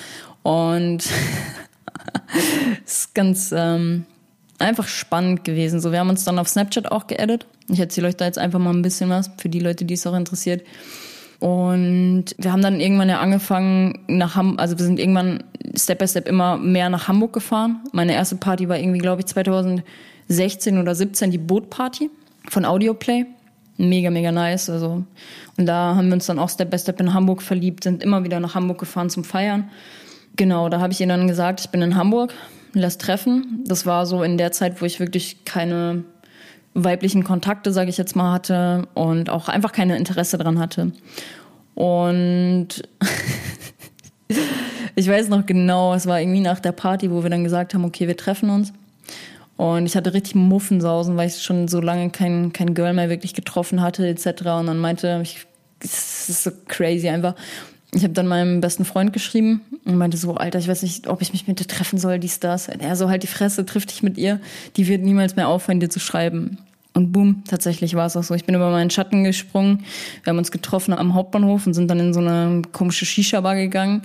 Und 0.43 1.05
ist 2.85 3.15
ganz 3.15 3.53
ähm, 3.57 4.07
einfach 4.59 4.88
spannend 4.88 5.45
gewesen. 5.45 5.81
So, 5.81 5.92
wir 5.92 5.99
haben 5.99 6.11
uns 6.11 6.25
dann 6.25 6.38
auf 6.38 6.49
Snapchat 6.49 6.90
auch 6.90 7.07
geedit. 7.07 7.47
Ich 7.69 7.81
erzähle 7.81 8.09
euch 8.09 8.16
da 8.16 8.25
jetzt 8.25 8.38
einfach 8.38 8.59
mal 8.59 8.73
ein 8.73 8.83
bisschen 8.83 9.11
was 9.11 9.31
für 9.38 9.49
die 9.49 9.61
Leute, 9.61 9.85
die 9.85 9.95
es 9.95 10.07
auch 10.07 10.14
interessiert. 10.14 10.62
Und 11.40 12.27
wir 12.38 12.53
haben 12.53 12.62
dann 12.62 12.81
irgendwann 12.81 13.09
ja 13.09 13.21
angefangen 13.21 13.99
nach 14.07 14.37
Hamburg, 14.37 14.61
also 14.61 14.79
wir 14.79 14.85
sind 14.85 14.99
irgendwann 14.99 15.45
Step 15.77 15.99
by 15.99 16.09
Step 16.09 16.29
immer 16.29 16.57
mehr 16.57 16.88
nach 16.88 17.09
Hamburg 17.09 17.35
gefahren. 17.35 17.81
Meine 17.92 18.14
erste 18.14 18.37
Party 18.37 18.69
war 18.69 18.79
irgendwie, 18.79 19.01
glaube 19.01 19.21
ich, 19.21 19.27
2016 19.27 20.79
oder 20.79 20.95
17 20.95 21.31
die 21.31 21.38
Bootparty 21.38 22.11
von 22.49 22.64
Audioplay. 22.64 23.27
Mega, 23.77 24.11
mega 24.11 24.33
nice. 24.33 24.71
Also, 24.71 25.05
und 25.59 25.66
da 25.66 25.95
haben 25.95 26.07
wir 26.07 26.14
uns 26.14 26.27
dann 26.27 26.38
auch 26.38 26.49
Step 26.49 26.71
by 26.71 26.79
Step 26.79 27.01
in 27.01 27.12
Hamburg 27.12 27.42
verliebt, 27.42 27.85
sind 27.85 28.03
immer 28.03 28.25
wieder 28.25 28.40
nach 28.40 28.55
Hamburg 28.55 28.79
gefahren 28.79 29.11
zum 29.11 29.23
Feiern. 29.23 29.69
Genau, 30.37 30.71
da 30.71 30.81
habe 30.81 30.92
ich 30.92 31.01
ihr 31.01 31.07
dann 31.07 31.29
gesagt, 31.29 31.61
ich 31.61 31.69
bin 31.69 31.83
in 31.83 31.97
Hamburg, 31.97 32.33
lass 32.81 32.99
treffen. 32.99 33.65
Das 33.67 33.87
war 33.87 34.07
so 34.07 34.23
in 34.23 34.39
der 34.39 34.53
Zeit, 34.53 34.81
wo 34.81 34.85
ich 34.85 35.01
wirklich 35.01 35.45
keine 35.45 36.05
weiblichen 36.75 37.25
Kontakte, 37.25 37.73
sage 37.73 37.91
ich 37.91 37.97
jetzt 37.97 38.17
mal, 38.17 38.33
hatte 38.33 38.87
und 38.95 39.31
auch 39.31 39.49
einfach 39.49 39.73
keine 39.73 39.97
Interesse 39.97 40.39
dran 40.39 40.59
hatte. 40.59 40.93
Und 41.75 42.69
ich 44.95 45.09
weiß 45.09 45.29
noch 45.29 45.47
genau, 45.47 45.95
es 45.95 46.07
war 46.07 46.21
irgendwie 46.21 46.41
nach 46.41 46.61
der 46.61 46.73
Party, 46.73 47.11
wo 47.11 47.23
wir 47.23 47.31
dann 47.31 47.45
gesagt 47.45 47.75
haben, 47.75 47.85
okay, 47.85 48.07
wir 48.09 48.17
treffen 48.17 48.51
uns. 48.51 48.73
Und 49.57 49.87
ich 49.87 49.97
hatte 49.97 50.12
richtig 50.12 50.35
Muffensausen, 50.35 51.17
weil 51.17 51.29
ich 51.29 51.43
schon 51.43 51.67
so 51.67 51.81
lange 51.81 52.11
kein, 52.11 52.53
kein 52.53 52.75
Girl 52.75 52.93
mehr 52.93 53.09
wirklich 53.09 53.33
getroffen 53.33 53.81
hatte, 53.81 54.07
etc. 54.07 54.27
Und 54.59 54.67
dann 54.67 54.79
meinte 54.79 55.21
ich, 55.23 55.47
es 55.81 56.29
ist 56.29 56.45
so 56.45 56.51
crazy 56.69 57.09
einfach. 57.09 57.35
Ich 57.94 58.03
habe 58.03 58.12
dann 58.12 58.27
meinem 58.27 58.61
besten 58.61 58.85
Freund 58.85 59.12
geschrieben 59.12 59.62
und 59.85 59.96
meinte 59.96 60.16
so, 60.16 60.35
Alter, 60.35 60.59
ich 60.59 60.68
weiß 60.68 60.83
nicht, 60.83 61.07
ob 61.07 61.22
ich 61.22 61.33
mich 61.33 61.46
mit 61.46 61.61
dir 61.61 61.66
treffen 61.66 61.99
soll, 61.99 62.18
dies, 62.18 62.40
das. 62.40 62.68
Er 62.68 62.96
so, 62.96 63.09
halt 63.09 63.22
die 63.22 63.29
Fresse, 63.29 63.64
triff 63.64 63.87
dich 63.87 64.03
mit 64.03 64.18
ihr. 64.18 64.40
Die 64.77 64.88
wird 64.88 65.03
niemals 65.03 65.37
mehr 65.37 65.49
aufhören, 65.49 65.81
dir 65.81 65.88
zu 65.88 66.01
schreiben. 66.01 66.59
Und 66.96 67.12
boom, 67.12 67.44
tatsächlich 67.46 67.94
war 67.94 68.07
es 68.07 68.16
auch 68.16 68.22
so. 68.22 68.35
Ich 68.35 68.46
bin 68.46 68.55
über 68.55 68.70
meinen 68.70 68.88
Schatten 68.88 69.22
gesprungen. 69.22 69.85
Wir 70.25 70.31
haben 70.31 70.38
uns 70.38 70.51
getroffen 70.51 70.94
am 70.94 71.12
Hauptbahnhof 71.12 71.66
und 71.66 71.75
sind 71.75 71.90
dann 71.90 72.01
in 72.01 72.14
so 72.14 72.20
eine 72.20 72.62
komische 72.72 73.05
Shisha-Bar 73.05 73.55
gegangen 73.55 74.01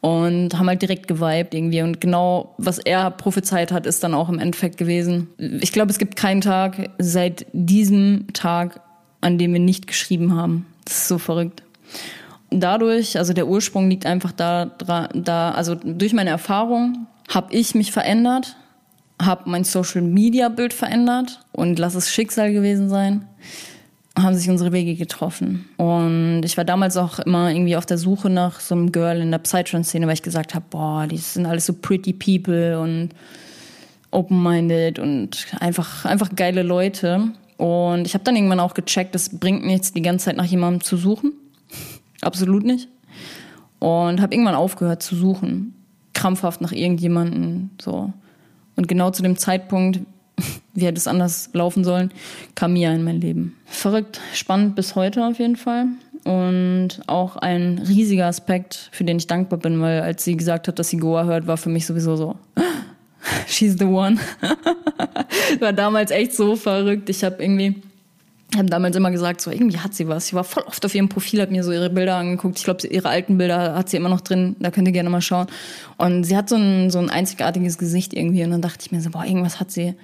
und 0.00 0.56
haben 0.56 0.68
halt 0.68 0.80
direkt 0.80 1.08
geweibt 1.08 1.54
irgendwie. 1.54 1.82
Und 1.82 2.00
genau, 2.00 2.54
was 2.56 2.78
er 2.78 3.10
prophezeit 3.10 3.72
hat, 3.72 3.84
ist 3.84 4.04
dann 4.04 4.14
auch 4.14 4.28
im 4.28 4.38
Endeffekt 4.38 4.76
gewesen. 4.76 5.26
Ich 5.38 5.72
glaube, 5.72 5.90
es 5.90 5.98
gibt 5.98 6.14
keinen 6.14 6.40
Tag 6.40 6.90
seit 6.98 7.46
diesem 7.52 8.26
Tag, 8.32 8.80
an 9.20 9.38
dem 9.38 9.52
wir 9.52 9.60
nicht 9.60 9.88
geschrieben 9.88 10.36
haben. 10.36 10.66
Das 10.84 10.98
ist 10.98 11.08
so 11.08 11.18
verrückt. 11.18 11.64
Dadurch, 12.50 13.18
also 13.18 13.32
der 13.32 13.48
Ursprung 13.48 13.90
liegt 13.90 14.06
einfach 14.06 14.32
da, 14.32 14.66
da 14.66 15.50
also 15.50 15.74
durch 15.74 16.12
meine 16.12 16.30
Erfahrung 16.30 17.06
habe 17.28 17.52
ich 17.54 17.74
mich 17.74 17.92
verändert 17.92 18.56
habe 19.20 19.48
mein 19.48 19.64
Social 19.64 20.02
Media 20.02 20.48
Bild 20.48 20.72
verändert 20.72 21.40
und 21.52 21.78
lass 21.78 21.94
es 21.94 22.10
Schicksal 22.10 22.52
gewesen 22.52 22.88
sein, 22.88 23.26
haben 24.18 24.34
sich 24.34 24.48
unsere 24.48 24.72
Wege 24.72 24.94
getroffen. 24.94 25.68
Und 25.76 26.42
ich 26.44 26.56
war 26.56 26.64
damals 26.64 26.96
auch 26.96 27.18
immer 27.20 27.50
irgendwie 27.50 27.76
auf 27.76 27.86
der 27.86 27.98
Suche 27.98 28.30
nach 28.30 28.60
so 28.60 28.74
einem 28.74 28.92
Girl 28.92 29.20
in 29.20 29.30
der 29.30 29.38
Psytrance-Szene, 29.38 30.06
weil 30.06 30.14
ich 30.14 30.22
gesagt 30.22 30.54
habe, 30.54 30.64
boah, 30.70 31.06
die 31.06 31.18
sind 31.18 31.46
alles 31.46 31.66
so 31.66 31.74
pretty 31.74 32.12
people 32.12 32.78
und 32.78 33.10
open-minded 34.10 34.98
und 34.98 35.46
einfach, 35.60 36.04
einfach 36.04 36.30
geile 36.34 36.62
Leute. 36.62 37.28
Und 37.58 38.06
ich 38.06 38.14
habe 38.14 38.24
dann 38.24 38.36
irgendwann 38.36 38.60
auch 38.60 38.74
gecheckt, 38.74 39.14
es 39.14 39.38
bringt 39.38 39.64
nichts, 39.64 39.92
die 39.92 40.02
ganze 40.02 40.26
Zeit 40.26 40.36
nach 40.36 40.44
jemandem 40.44 40.82
zu 40.82 40.96
suchen. 40.96 41.32
Absolut 42.26 42.64
nicht. 42.64 42.88
Und 43.78 44.20
habe 44.20 44.34
irgendwann 44.34 44.56
aufgehört 44.56 45.00
zu 45.00 45.14
suchen. 45.14 45.74
Krampfhaft 46.12 46.60
nach 46.60 46.72
irgendjemanden, 46.72 47.70
so. 47.80 48.12
Und 48.74 48.88
genau 48.88 49.10
zu 49.10 49.22
dem 49.22 49.36
Zeitpunkt, 49.36 50.00
wie 50.74 50.84
hätte 50.84 50.98
es 50.98 51.06
anders 51.06 51.50
laufen 51.52 51.84
sollen, 51.84 52.10
kam 52.56 52.72
Mia 52.72 52.92
in 52.92 53.04
mein 53.04 53.20
Leben. 53.20 53.56
Verrückt, 53.64 54.20
spannend 54.34 54.74
bis 54.74 54.96
heute 54.96 55.24
auf 55.24 55.38
jeden 55.38 55.54
Fall. 55.54 55.86
Und 56.24 57.00
auch 57.06 57.36
ein 57.36 57.78
riesiger 57.86 58.26
Aspekt, 58.26 58.88
für 58.90 59.04
den 59.04 59.18
ich 59.18 59.28
dankbar 59.28 59.60
bin, 59.60 59.80
weil 59.80 60.00
als 60.00 60.24
sie 60.24 60.36
gesagt 60.36 60.66
hat, 60.66 60.80
dass 60.80 60.88
sie 60.88 60.96
Goa 60.96 61.24
hört, 61.24 61.46
war 61.46 61.56
für 61.56 61.68
mich 61.68 61.86
sowieso 61.86 62.16
so, 62.16 62.34
she's 63.46 63.78
the 63.78 63.84
one. 63.84 64.18
war 65.60 65.72
damals 65.72 66.10
echt 66.10 66.34
so 66.34 66.56
verrückt. 66.56 67.08
Ich 67.08 67.22
habe 67.22 67.40
irgendwie 67.40 67.80
ich 68.52 68.58
habe 68.58 68.70
damals 68.70 68.96
immer 68.96 69.10
gesagt, 69.10 69.40
so 69.40 69.50
irgendwie 69.50 69.78
hat 69.78 69.94
sie 69.94 70.06
was. 70.08 70.28
Ich 70.28 70.34
war 70.34 70.44
voll 70.44 70.62
oft 70.66 70.84
auf 70.84 70.94
ihrem 70.94 71.08
Profil, 71.08 71.40
habe 71.40 71.50
mir 71.50 71.64
so 71.64 71.72
ihre 71.72 71.90
Bilder 71.90 72.14
angeguckt. 72.16 72.58
Ich 72.58 72.64
glaube, 72.64 72.86
ihre 72.86 73.08
alten 73.08 73.36
Bilder 73.38 73.74
hat 73.74 73.88
sie 73.90 73.96
immer 73.96 74.08
noch 74.08 74.20
drin. 74.20 74.54
Da 74.60 74.70
könnt 74.70 74.86
ihr 74.86 74.92
gerne 74.92 75.10
mal 75.10 75.20
schauen. 75.20 75.48
Und 75.96 76.22
sie 76.24 76.36
hat 76.36 76.48
so 76.48 76.54
ein, 76.56 76.90
so 76.90 77.00
ein 77.00 77.10
einzigartiges 77.10 77.76
Gesicht 77.76 78.14
irgendwie. 78.14 78.44
Und 78.44 78.52
dann 78.52 78.62
dachte 78.62 78.86
ich 78.86 78.92
mir 78.92 79.00
so, 79.00 79.10
boah, 79.10 79.24
irgendwas 79.24 79.58
hat 79.58 79.72
sie. 79.72 79.94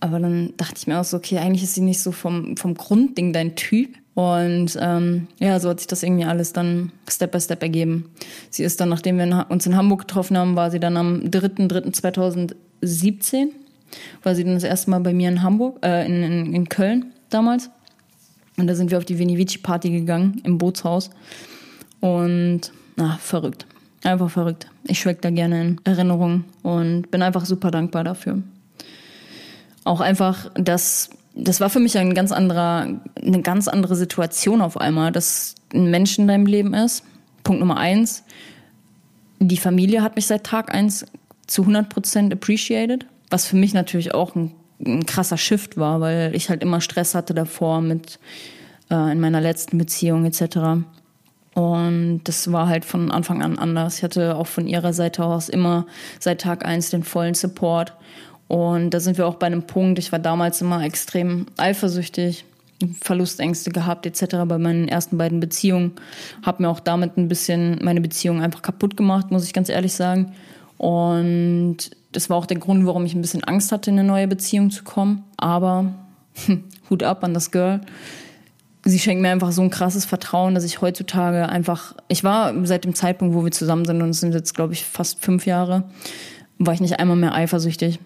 Aber 0.00 0.18
dann 0.18 0.54
dachte 0.56 0.76
ich 0.78 0.86
mir 0.86 0.98
auch 0.98 1.04
so, 1.04 1.18
okay, 1.18 1.36
eigentlich 1.38 1.64
ist 1.64 1.74
sie 1.74 1.82
nicht 1.82 2.00
so 2.00 2.12
vom, 2.12 2.56
vom 2.56 2.72
Grundding 2.74 3.34
dein 3.34 3.56
Typ. 3.56 3.90
Und 4.14 4.78
ähm, 4.80 5.26
ja, 5.38 5.60
so 5.60 5.68
hat 5.68 5.80
sich 5.80 5.86
das 5.86 6.02
irgendwie 6.02 6.24
alles 6.24 6.54
dann 6.54 6.92
Step 7.08 7.32
by 7.32 7.40
Step 7.40 7.62
ergeben. 7.62 8.10
Sie 8.48 8.64
ist 8.64 8.80
dann, 8.80 8.88
nachdem 8.88 9.18
wir 9.18 9.46
uns 9.50 9.66
in 9.66 9.76
Hamburg 9.76 10.00
getroffen 10.00 10.38
haben, 10.38 10.56
war 10.56 10.70
sie 10.70 10.80
dann 10.80 10.96
am 10.96 11.20
3.3.2017, 11.20 13.48
war 14.22 14.34
sie 14.34 14.44
dann 14.44 14.54
das 14.54 14.64
erste 14.64 14.90
Mal 14.90 15.00
bei 15.00 15.12
mir 15.12 15.28
in 15.28 15.42
Hamburg, 15.42 15.84
äh, 15.84 16.06
in, 16.06 16.22
in, 16.22 16.54
in 16.54 16.70
Köln 16.70 17.12
damals. 17.30 17.70
Und 18.56 18.66
da 18.66 18.74
sind 18.74 18.90
wir 18.90 18.98
auf 18.98 19.04
die 19.04 19.18
Venivici-Party 19.18 19.90
gegangen 19.90 20.40
im 20.44 20.58
Bootshaus. 20.58 21.10
Und 22.00 22.72
na, 22.96 23.18
verrückt. 23.20 23.66
Einfach 24.02 24.30
verrückt. 24.30 24.68
Ich 24.84 25.00
schwelg 25.00 25.20
da 25.22 25.30
gerne 25.30 25.60
in 25.60 25.80
Erinnerungen 25.84 26.44
und 26.62 27.10
bin 27.10 27.22
einfach 27.22 27.44
super 27.44 27.70
dankbar 27.70 28.04
dafür. 28.04 28.42
Auch 29.84 30.00
einfach, 30.00 30.50
dass 30.54 31.10
das 31.36 31.60
war 31.60 31.68
für 31.68 31.80
mich 31.80 31.98
ein 31.98 32.14
ganz 32.14 32.32
anderer, 32.32 32.88
eine 33.22 33.42
ganz 33.42 33.68
andere 33.68 33.94
Situation 33.94 34.62
auf 34.62 34.80
einmal, 34.80 35.12
dass 35.12 35.54
ein 35.74 35.90
Mensch 35.90 36.18
in 36.18 36.26
deinem 36.26 36.46
Leben 36.46 36.72
ist. 36.72 37.04
Punkt 37.44 37.60
Nummer 37.60 37.76
eins. 37.76 38.24
Die 39.38 39.58
Familie 39.58 40.02
hat 40.02 40.16
mich 40.16 40.26
seit 40.26 40.44
Tag 40.44 40.74
eins 40.74 41.04
zu 41.46 41.62
100 41.62 41.90
Prozent 41.90 42.32
appreciated, 42.32 43.06
was 43.28 43.44
für 43.46 43.56
mich 43.56 43.74
natürlich 43.74 44.14
auch 44.14 44.34
ein 44.34 44.52
ein 44.84 45.06
krasser 45.06 45.38
Shift 45.38 45.76
war, 45.76 46.00
weil 46.00 46.34
ich 46.34 46.50
halt 46.50 46.62
immer 46.62 46.80
Stress 46.80 47.14
hatte 47.14 47.34
davor 47.34 47.80
mit 47.80 48.18
äh, 48.90 49.12
in 49.12 49.20
meiner 49.20 49.40
letzten 49.40 49.78
Beziehung 49.78 50.24
etc. 50.24 50.84
Und 51.54 52.20
das 52.24 52.52
war 52.52 52.68
halt 52.68 52.84
von 52.84 53.10
Anfang 53.10 53.42
an 53.42 53.58
anders. 53.58 53.98
Ich 53.98 54.02
hatte 54.02 54.36
auch 54.36 54.46
von 54.46 54.66
ihrer 54.66 54.92
Seite 54.92 55.24
aus 55.24 55.48
immer 55.48 55.86
seit 56.20 56.42
Tag 56.42 56.66
eins 56.66 56.90
den 56.90 57.02
vollen 57.02 57.34
Support. 57.34 57.94
Und 58.48 58.90
da 58.90 59.00
sind 59.00 59.18
wir 59.18 59.26
auch 59.26 59.36
bei 59.36 59.46
einem 59.46 59.66
Punkt, 59.66 59.98
ich 59.98 60.12
war 60.12 60.18
damals 60.18 60.60
immer 60.60 60.84
extrem 60.84 61.46
eifersüchtig, 61.56 62.44
Verlustängste 63.00 63.70
gehabt 63.70 64.04
etc. 64.04 64.36
bei 64.46 64.58
meinen 64.58 64.86
ersten 64.86 65.16
beiden 65.16 65.40
Beziehungen. 65.40 65.92
Habe 66.42 66.62
mir 66.62 66.68
auch 66.68 66.80
damit 66.80 67.16
ein 67.16 67.28
bisschen 67.28 67.78
meine 67.82 68.02
Beziehung 68.02 68.42
einfach 68.42 68.60
kaputt 68.60 68.96
gemacht, 68.96 69.30
muss 69.30 69.46
ich 69.46 69.54
ganz 69.54 69.70
ehrlich 69.70 69.94
sagen. 69.94 70.34
Und 70.76 71.90
das 72.16 72.30
war 72.30 72.38
auch 72.38 72.46
der 72.46 72.58
Grund, 72.58 72.86
warum 72.86 73.04
ich 73.04 73.14
ein 73.14 73.20
bisschen 73.20 73.44
Angst 73.44 73.72
hatte, 73.72 73.90
in 73.90 73.98
eine 73.98 74.08
neue 74.08 74.26
Beziehung 74.26 74.70
zu 74.70 74.84
kommen. 74.84 75.22
Aber 75.36 75.92
Hut 76.88 77.02
ab 77.02 77.22
an 77.22 77.34
das 77.34 77.50
Girl. 77.50 77.82
Sie 78.84 78.98
schenkt 78.98 79.20
mir 79.20 79.28
einfach 79.28 79.52
so 79.52 79.60
ein 79.60 79.68
krasses 79.68 80.06
Vertrauen, 80.06 80.54
dass 80.54 80.64
ich 80.64 80.80
heutzutage 80.80 81.46
einfach, 81.46 81.94
ich 82.08 82.24
war 82.24 82.54
seit 82.64 82.84
dem 82.84 82.94
Zeitpunkt, 82.94 83.34
wo 83.34 83.44
wir 83.44 83.50
zusammen 83.50 83.84
sind, 83.84 84.00
und 84.00 84.10
es 84.10 84.20
sind 84.20 84.32
jetzt, 84.32 84.54
glaube 84.54 84.72
ich, 84.72 84.84
fast 84.84 85.22
fünf 85.22 85.44
Jahre, 85.44 85.84
war 86.58 86.72
ich 86.72 86.80
nicht 86.80 86.98
einmal 86.98 87.16
mehr 87.16 87.34
eifersüchtig. 87.34 87.98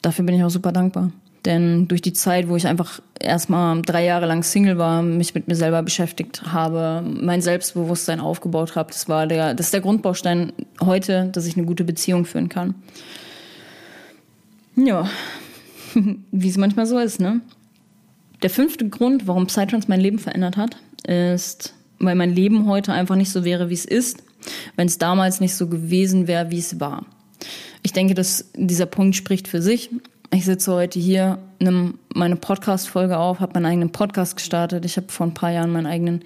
Dafür 0.00 0.24
bin 0.24 0.34
ich 0.34 0.42
auch 0.42 0.50
super 0.50 0.72
dankbar. 0.72 1.12
Denn 1.44 1.88
durch 1.88 2.02
die 2.02 2.12
Zeit, 2.12 2.48
wo 2.48 2.54
ich 2.54 2.66
einfach 2.66 3.00
erstmal 3.18 3.82
drei 3.82 4.04
Jahre 4.04 4.26
lang 4.26 4.44
Single 4.44 4.78
war, 4.78 5.02
mich 5.02 5.34
mit 5.34 5.48
mir 5.48 5.56
selber 5.56 5.82
beschäftigt 5.82 6.44
habe, 6.52 7.02
mein 7.04 7.42
Selbstbewusstsein 7.42 8.20
aufgebaut 8.20 8.76
habe, 8.76 8.92
das 8.92 9.08
war 9.08 9.26
der, 9.26 9.54
das 9.54 9.66
ist 9.66 9.74
der 9.74 9.80
Grundbaustein 9.80 10.52
heute, 10.80 11.30
dass 11.32 11.46
ich 11.46 11.56
eine 11.56 11.66
gute 11.66 11.82
Beziehung 11.82 12.24
führen 12.26 12.48
kann. 12.48 12.74
Ja, 14.76 15.08
wie 16.30 16.48
es 16.48 16.56
manchmal 16.56 16.86
so 16.86 16.98
ist, 16.98 17.20
ne? 17.20 17.40
Der 18.42 18.50
fünfte 18.50 18.88
Grund, 18.88 19.26
warum 19.26 19.46
Psytrance 19.46 19.86
mein 19.88 20.00
Leben 20.00 20.18
verändert 20.18 20.56
hat, 20.56 20.76
ist, 21.06 21.74
weil 21.98 22.14
mein 22.14 22.34
Leben 22.34 22.66
heute 22.66 22.92
einfach 22.92 23.14
nicht 23.14 23.30
so 23.30 23.44
wäre, 23.44 23.68
wie 23.68 23.74
es 23.74 23.84
ist, 23.84 24.24
wenn 24.76 24.86
es 24.86 24.98
damals 24.98 25.40
nicht 25.40 25.54
so 25.54 25.68
gewesen 25.68 26.26
wäre, 26.26 26.50
wie 26.50 26.58
es 26.58 26.80
war. 26.80 27.06
Ich 27.82 27.92
denke, 27.92 28.14
dass 28.14 28.50
dieser 28.54 28.86
Punkt 28.86 29.16
spricht 29.16 29.48
für 29.48 29.62
sich. 29.62 29.90
Ich 30.34 30.46
sitze 30.46 30.72
heute 30.72 30.98
hier, 30.98 31.38
nehme 31.60 31.92
meine 32.14 32.36
Podcast-Folge 32.36 33.18
auf, 33.18 33.40
habe 33.40 33.52
meinen 33.52 33.66
eigenen 33.66 33.92
Podcast 33.92 34.34
gestartet. 34.34 34.86
Ich 34.86 34.96
habe 34.96 35.12
vor 35.12 35.26
ein 35.26 35.34
paar 35.34 35.52
Jahren 35.52 35.70
meinen 35.70 35.84
eigenen 35.86 36.24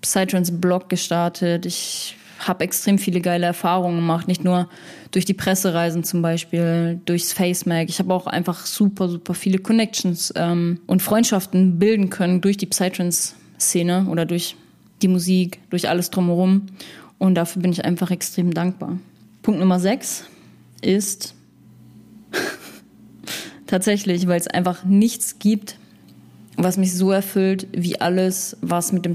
Psytrance-Blog 0.00 0.88
gestartet. 0.88 1.64
Ich 1.64 2.16
habe 2.40 2.64
extrem 2.64 2.98
viele 2.98 3.20
geile 3.20 3.46
Erfahrungen 3.46 3.98
gemacht, 3.98 4.26
nicht 4.26 4.42
nur 4.42 4.68
durch 5.12 5.26
die 5.26 5.32
Pressereisen 5.32 6.02
zum 6.02 6.22
Beispiel, 6.22 7.00
durchs 7.04 7.32
FaceMac. 7.32 7.88
Ich 7.88 8.00
habe 8.00 8.12
auch 8.12 8.26
einfach 8.26 8.66
super, 8.66 9.08
super 9.08 9.32
viele 9.32 9.58
Connections 9.58 10.34
ähm, 10.34 10.80
und 10.88 11.00
Freundschaften 11.00 11.78
bilden 11.78 12.10
können 12.10 12.40
durch 12.40 12.56
die 12.56 12.66
Psytrance-Szene 12.66 14.08
oder 14.10 14.26
durch 14.26 14.56
die 15.02 15.08
Musik, 15.08 15.60
durch 15.70 15.88
alles 15.88 16.10
drumherum. 16.10 16.66
Und 17.18 17.36
dafür 17.36 17.62
bin 17.62 17.70
ich 17.70 17.84
einfach 17.84 18.10
extrem 18.10 18.52
dankbar. 18.52 18.98
Punkt 19.42 19.60
Nummer 19.60 19.78
6 19.78 20.24
ist 20.82 21.36
tatsächlich, 23.66 24.26
weil 24.26 24.40
es 24.40 24.46
einfach 24.46 24.84
nichts 24.84 25.38
gibt, 25.38 25.78
was 26.56 26.76
mich 26.76 26.94
so 26.94 27.10
erfüllt 27.10 27.66
wie 27.72 28.00
alles, 28.00 28.56
was 28.60 28.92
mit 28.92 29.04
dem, 29.04 29.14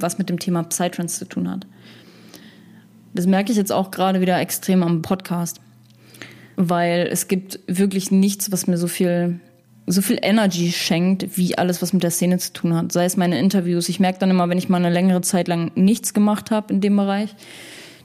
was 0.00 0.18
mit 0.18 0.28
dem 0.28 0.38
Thema 0.38 0.64
Psytrance 0.64 1.18
zu 1.18 1.24
tun 1.26 1.50
hat. 1.50 1.66
Das 3.14 3.26
merke 3.26 3.52
ich 3.52 3.58
jetzt 3.58 3.72
auch 3.72 3.90
gerade 3.90 4.20
wieder 4.20 4.40
extrem 4.40 4.82
am 4.82 5.02
Podcast, 5.02 5.60
weil 6.56 7.08
es 7.10 7.28
gibt 7.28 7.60
wirklich 7.66 8.10
nichts, 8.10 8.50
was 8.50 8.66
mir 8.66 8.76
so 8.76 8.88
viel 8.88 9.38
so 9.86 10.00
viel 10.00 10.18
Energy 10.22 10.72
schenkt, 10.72 11.36
wie 11.36 11.58
alles, 11.58 11.82
was 11.82 11.92
mit 11.92 12.02
der 12.02 12.10
Szene 12.10 12.38
zu 12.38 12.52
tun 12.52 12.74
hat. 12.74 12.92
Sei 12.92 13.04
es 13.04 13.16
meine 13.16 13.38
Interviews. 13.38 13.88
Ich 13.88 14.00
merke 14.00 14.18
dann 14.18 14.30
immer, 14.30 14.48
wenn 14.48 14.58
ich 14.58 14.68
mal 14.68 14.78
eine 14.78 14.90
längere 14.90 15.20
Zeit 15.20 15.48
lang 15.48 15.72
nichts 15.74 16.14
gemacht 16.14 16.50
habe 16.50 16.72
in 16.72 16.80
dem 16.80 16.96
Bereich, 16.96 17.34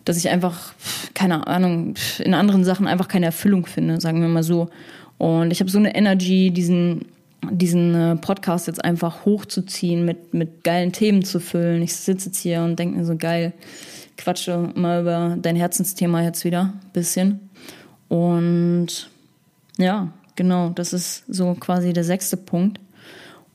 dass 0.03 0.17
ich 0.17 0.29
einfach, 0.29 0.73
keine 1.13 1.47
Ahnung, 1.47 1.95
in 2.19 2.33
anderen 2.33 2.63
Sachen 2.63 2.87
einfach 2.87 3.07
keine 3.07 3.27
Erfüllung 3.27 3.65
finde, 3.65 4.01
sagen 4.01 4.21
wir 4.21 4.27
mal 4.27 4.43
so. 4.43 4.69
Und 5.19 5.51
ich 5.51 5.59
habe 5.59 5.69
so 5.69 5.77
eine 5.77 5.93
Energy, 5.93 6.49
diesen, 6.49 7.05
diesen 7.51 7.93
äh, 7.93 8.15
Podcast 8.15 8.67
jetzt 8.67 8.83
einfach 8.83 9.25
hochzuziehen, 9.25 10.05
mit, 10.05 10.33
mit 10.33 10.63
geilen 10.63 10.91
Themen 10.93 11.23
zu 11.23 11.39
füllen. 11.39 11.83
Ich 11.83 11.93
sitze 11.93 12.27
jetzt 12.27 12.39
hier 12.39 12.61
und 12.61 12.79
denke 12.79 12.97
mir 12.97 13.05
so 13.05 13.15
geil, 13.15 13.53
quatsche 14.17 14.71
mal 14.75 15.01
über 15.01 15.37
dein 15.39 15.57
Herzensthema 15.57 16.23
jetzt 16.23 16.45
wieder 16.45 16.73
ein 16.73 16.91
bisschen. 16.93 17.49
Und 18.07 19.09
ja, 19.77 20.11
genau, 20.35 20.69
das 20.69 20.93
ist 20.93 21.25
so 21.27 21.53
quasi 21.53 21.91
der 21.93 22.05
sechste 22.05 22.37
Punkt. 22.37 22.79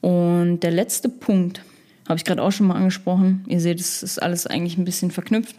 Und 0.03 0.61
der 0.61 0.70
letzte 0.70 1.09
Punkt, 1.09 1.62
habe 2.07 2.18
ich 2.18 2.24
gerade 2.27 2.42
auch 2.42 2.53
schon 2.53 2.66
mal 2.66 2.77
angesprochen. 2.77 3.42
Ihr 3.48 3.61
seht, 3.61 3.81
es 3.81 4.03
ist 4.03 4.22
alles 4.22 4.46
eigentlich 4.46 4.77
ein 4.77 4.85
bisschen 4.85 5.11
verknüpft. 5.11 5.57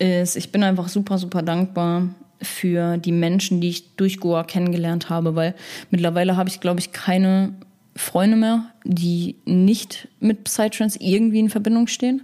Ist, 0.00 0.36
ich 0.36 0.50
bin 0.50 0.64
einfach 0.64 0.88
super, 0.88 1.18
super 1.18 1.42
dankbar 1.42 2.08
für 2.44 2.98
die 2.98 3.12
Menschen, 3.12 3.60
die 3.60 3.68
ich 3.68 3.96
durch 3.96 4.20
Goa 4.20 4.44
kennengelernt 4.44 5.10
habe, 5.10 5.34
weil 5.34 5.54
mittlerweile 5.90 6.36
habe 6.36 6.48
ich, 6.48 6.60
glaube 6.60 6.80
ich, 6.80 6.92
keine 6.92 7.54
Freunde 7.96 8.36
mehr, 8.36 8.66
die 8.84 9.36
nicht 9.44 10.08
mit 10.20 10.44
Psytrance 10.44 10.98
irgendwie 11.00 11.40
in 11.40 11.50
Verbindung 11.50 11.86
stehen. 11.86 12.22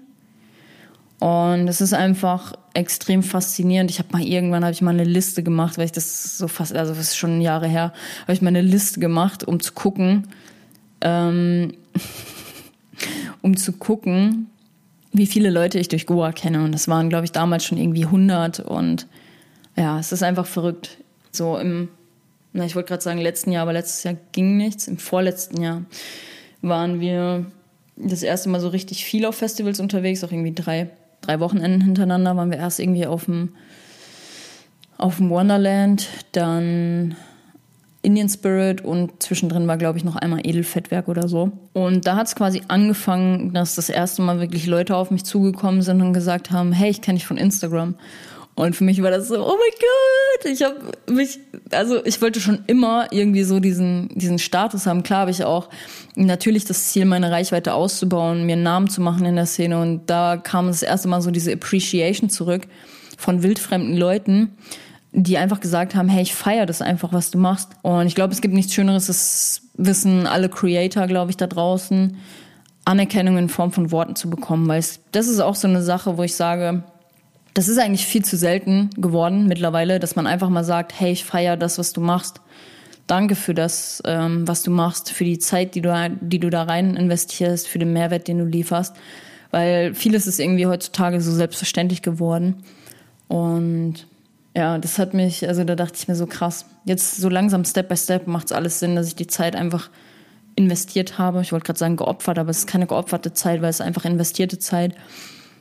Und 1.20 1.68
es 1.68 1.80
ist 1.80 1.92
einfach 1.92 2.54
extrem 2.72 3.22
faszinierend. 3.22 3.90
Ich 3.90 3.98
habe 3.98 4.08
mal 4.12 4.22
irgendwann 4.22 4.64
habe 4.64 4.72
ich 4.72 4.80
mal 4.80 4.94
eine 4.94 5.04
Liste 5.04 5.42
gemacht, 5.42 5.76
weil 5.76 5.84
ich 5.84 5.92
das 5.92 6.38
so 6.38 6.48
fast, 6.48 6.74
also 6.74 6.94
das 6.94 7.08
ist 7.08 7.16
schon 7.16 7.40
Jahre 7.40 7.68
her, 7.68 7.92
habe 8.22 8.32
ich 8.32 8.42
mal 8.42 8.48
eine 8.48 8.62
Liste 8.62 9.00
gemacht, 9.00 9.44
um 9.44 9.60
zu 9.60 9.72
gucken, 9.72 10.28
ähm, 11.02 11.74
um 13.42 13.56
zu 13.56 13.72
gucken, 13.72 14.46
wie 15.12 15.26
viele 15.26 15.50
Leute 15.50 15.78
ich 15.78 15.88
durch 15.88 16.06
Goa 16.06 16.32
kenne. 16.32 16.64
Und 16.64 16.72
das 16.72 16.88
waren, 16.88 17.10
glaube 17.10 17.26
ich, 17.26 17.32
damals 17.32 17.64
schon 17.64 17.78
irgendwie 17.78 18.04
100. 18.04 18.60
Und 18.60 19.06
ja, 19.80 19.98
es 19.98 20.12
ist 20.12 20.22
einfach 20.22 20.46
verrückt. 20.46 20.98
So 21.32 21.56
im, 21.56 21.88
na, 22.52 22.64
ich 22.64 22.74
wollte 22.74 22.88
gerade 22.88 23.02
sagen 23.02 23.20
letzten 23.20 23.52
Jahr, 23.52 23.62
aber 23.62 23.72
letztes 23.72 24.02
Jahr 24.04 24.16
ging 24.32 24.56
nichts. 24.56 24.88
Im 24.88 24.98
vorletzten 24.98 25.60
Jahr 25.62 25.82
waren 26.62 27.00
wir 27.00 27.46
das 27.96 28.22
erste 28.22 28.48
Mal 28.48 28.60
so 28.60 28.68
richtig 28.68 29.04
viel 29.04 29.26
auf 29.26 29.36
Festivals 29.36 29.80
unterwegs, 29.80 30.24
auch 30.24 30.32
irgendwie 30.32 30.54
drei 30.54 30.90
drei 31.20 31.40
Wochenenden 31.40 31.82
hintereinander 31.82 32.36
waren 32.36 32.50
wir 32.50 32.58
erst 32.58 32.80
irgendwie 32.80 33.06
auf 33.06 33.26
dem, 33.26 33.50
auf 34.98 35.16
dem 35.16 35.30
Wonderland, 35.30 36.08
dann 36.32 37.16
Indian 38.02 38.28
Spirit 38.28 38.82
und 38.82 39.22
zwischendrin 39.22 39.66
war, 39.68 39.76
glaube 39.76 39.98
ich, 39.98 40.04
noch 40.04 40.16
einmal 40.16 40.40
Edelfettwerk 40.46 41.08
oder 41.08 41.28
so. 41.28 41.52
Und 41.74 42.06
da 42.06 42.16
hat 42.16 42.28
es 42.28 42.34
quasi 42.34 42.62
angefangen, 42.68 43.52
dass 43.52 43.74
das 43.74 43.90
erste 43.90 44.22
Mal 44.22 44.40
wirklich 44.40 44.66
Leute 44.66 44.96
auf 44.96 45.10
mich 45.10 45.24
zugekommen 45.24 45.82
sind 45.82 46.00
und 46.00 46.14
gesagt 46.14 46.50
haben, 46.50 46.72
hey, 46.72 46.90
ich 46.90 47.02
kenne 47.02 47.18
dich 47.18 47.26
von 47.26 47.36
Instagram. 47.36 47.96
Und 48.60 48.76
für 48.76 48.84
mich 48.84 49.02
war 49.02 49.10
das 49.10 49.28
so, 49.28 49.36
oh 49.36 49.56
mein 49.56 49.72
Gott, 49.80 50.52
ich 50.52 50.62
habe 50.62 50.76
mich, 51.10 51.38
also 51.70 52.04
ich 52.04 52.20
wollte 52.20 52.40
schon 52.40 52.62
immer 52.66 53.06
irgendwie 53.10 53.42
so 53.42 53.58
diesen, 53.58 54.10
diesen 54.10 54.38
Status 54.38 54.84
haben. 54.84 55.02
Klar 55.02 55.20
habe 55.20 55.30
ich 55.30 55.44
auch 55.44 55.70
natürlich 56.14 56.66
das 56.66 56.90
Ziel, 56.90 57.06
meine 57.06 57.30
Reichweite 57.30 57.72
auszubauen, 57.72 58.44
mir 58.44 58.52
einen 58.52 58.62
Namen 58.62 58.90
zu 58.90 59.00
machen 59.00 59.24
in 59.24 59.36
der 59.36 59.46
Szene. 59.46 59.80
Und 59.80 60.10
da 60.10 60.36
kam 60.36 60.66
das 60.66 60.82
erste 60.82 61.08
Mal 61.08 61.22
so 61.22 61.30
diese 61.30 61.50
Appreciation 61.54 62.28
zurück 62.28 62.64
von 63.16 63.42
wildfremden 63.42 63.96
Leuten, 63.96 64.50
die 65.12 65.38
einfach 65.38 65.60
gesagt 65.60 65.94
haben, 65.94 66.10
hey, 66.10 66.20
ich 66.20 66.34
feiere 66.34 66.66
das 66.66 66.82
einfach, 66.82 67.14
was 67.14 67.30
du 67.30 67.38
machst. 67.38 67.70
Und 67.80 68.08
ich 68.08 68.14
glaube, 68.14 68.34
es 68.34 68.42
gibt 68.42 68.52
nichts 68.52 68.74
Schöneres, 68.74 69.06
das 69.06 69.62
wissen 69.78 70.26
alle 70.26 70.50
Creator, 70.50 71.06
glaube 71.06 71.30
ich, 71.30 71.38
da 71.38 71.46
draußen, 71.46 72.18
Anerkennung 72.84 73.38
in 73.38 73.48
Form 73.48 73.72
von 73.72 73.90
Worten 73.90 74.16
zu 74.16 74.28
bekommen. 74.28 74.68
Weil 74.68 74.80
es, 74.80 75.00
das 75.12 75.28
ist 75.28 75.40
auch 75.40 75.54
so 75.54 75.66
eine 75.66 75.80
Sache, 75.80 76.18
wo 76.18 76.22
ich 76.24 76.34
sage, 76.34 76.82
das 77.54 77.68
ist 77.68 77.78
eigentlich 77.78 78.06
viel 78.06 78.24
zu 78.24 78.36
selten 78.36 78.90
geworden 78.96 79.46
mittlerweile, 79.46 79.98
dass 79.98 80.16
man 80.16 80.26
einfach 80.26 80.48
mal 80.48 80.64
sagt, 80.64 80.98
hey, 80.98 81.12
ich 81.12 81.24
feiere 81.24 81.56
das, 81.56 81.78
was 81.78 81.92
du 81.92 82.00
machst. 82.00 82.40
Danke 83.06 83.34
für 83.34 83.54
das, 83.54 84.02
ähm, 84.06 84.46
was 84.46 84.62
du 84.62 84.70
machst, 84.70 85.10
für 85.10 85.24
die 85.24 85.38
Zeit, 85.38 85.74
die 85.74 85.80
du, 85.80 86.16
die 86.20 86.38
du 86.38 86.48
da 86.48 86.62
rein 86.62 86.94
investierst, 86.94 87.66
für 87.66 87.80
den 87.80 87.92
Mehrwert, 87.92 88.28
den 88.28 88.38
du 88.38 88.44
lieferst. 88.44 88.94
Weil 89.50 89.94
vieles 89.94 90.28
ist 90.28 90.38
irgendwie 90.38 90.66
heutzutage 90.66 91.20
so 91.20 91.32
selbstverständlich 91.32 92.02
geworden. 92.02 92.62
Und 93.26 94.06
ja, 94.56 94.78
das 94.78 94.98
hat 94.98 95.12
mich, 95.12 95.46
also 95.48 95.64
da 95.64 95.74
dachte 95.74 95.96
ich 95.96 96.06
mir 96.06 96.14
so 96.14 96.26
krass. 96.26 96.66
Jetzt 96.84 97.16
so 97.16 97.28
langsam, 97.28 97.64
Step 97.64 97.88
by 97.88 97.96
Step, 97.96 98.28
macht 98.28 98.46
es 98.46 98.52
alles 98.52 98.78
Sinn, 98.78 98.94
dass 98.94 99.08
ich 99.08 99.16
die 99.16 99.26
Zeit 99.26 99.56
einfach 99.56 99.90
investiert 100.54 101.18
habe. 101.18 101.40
Ich 101.42 101.52
wollte 101.52 101.66
gerade 101.66 101.78
sagen 101.78 101.96
geopfert, 101.96 102.38
aber 102.38 102.50
es 102.50 102.58
ist 102.58 102.66
keine 102.66 102.86
geopferte 102.86 103.32
Zeit, 103.32 103.60
weil 103.60 103.70
es 103.70 103.80
einfach 103.80 104.04
investierte 104.04 104.58
Zeit 104.58 104.94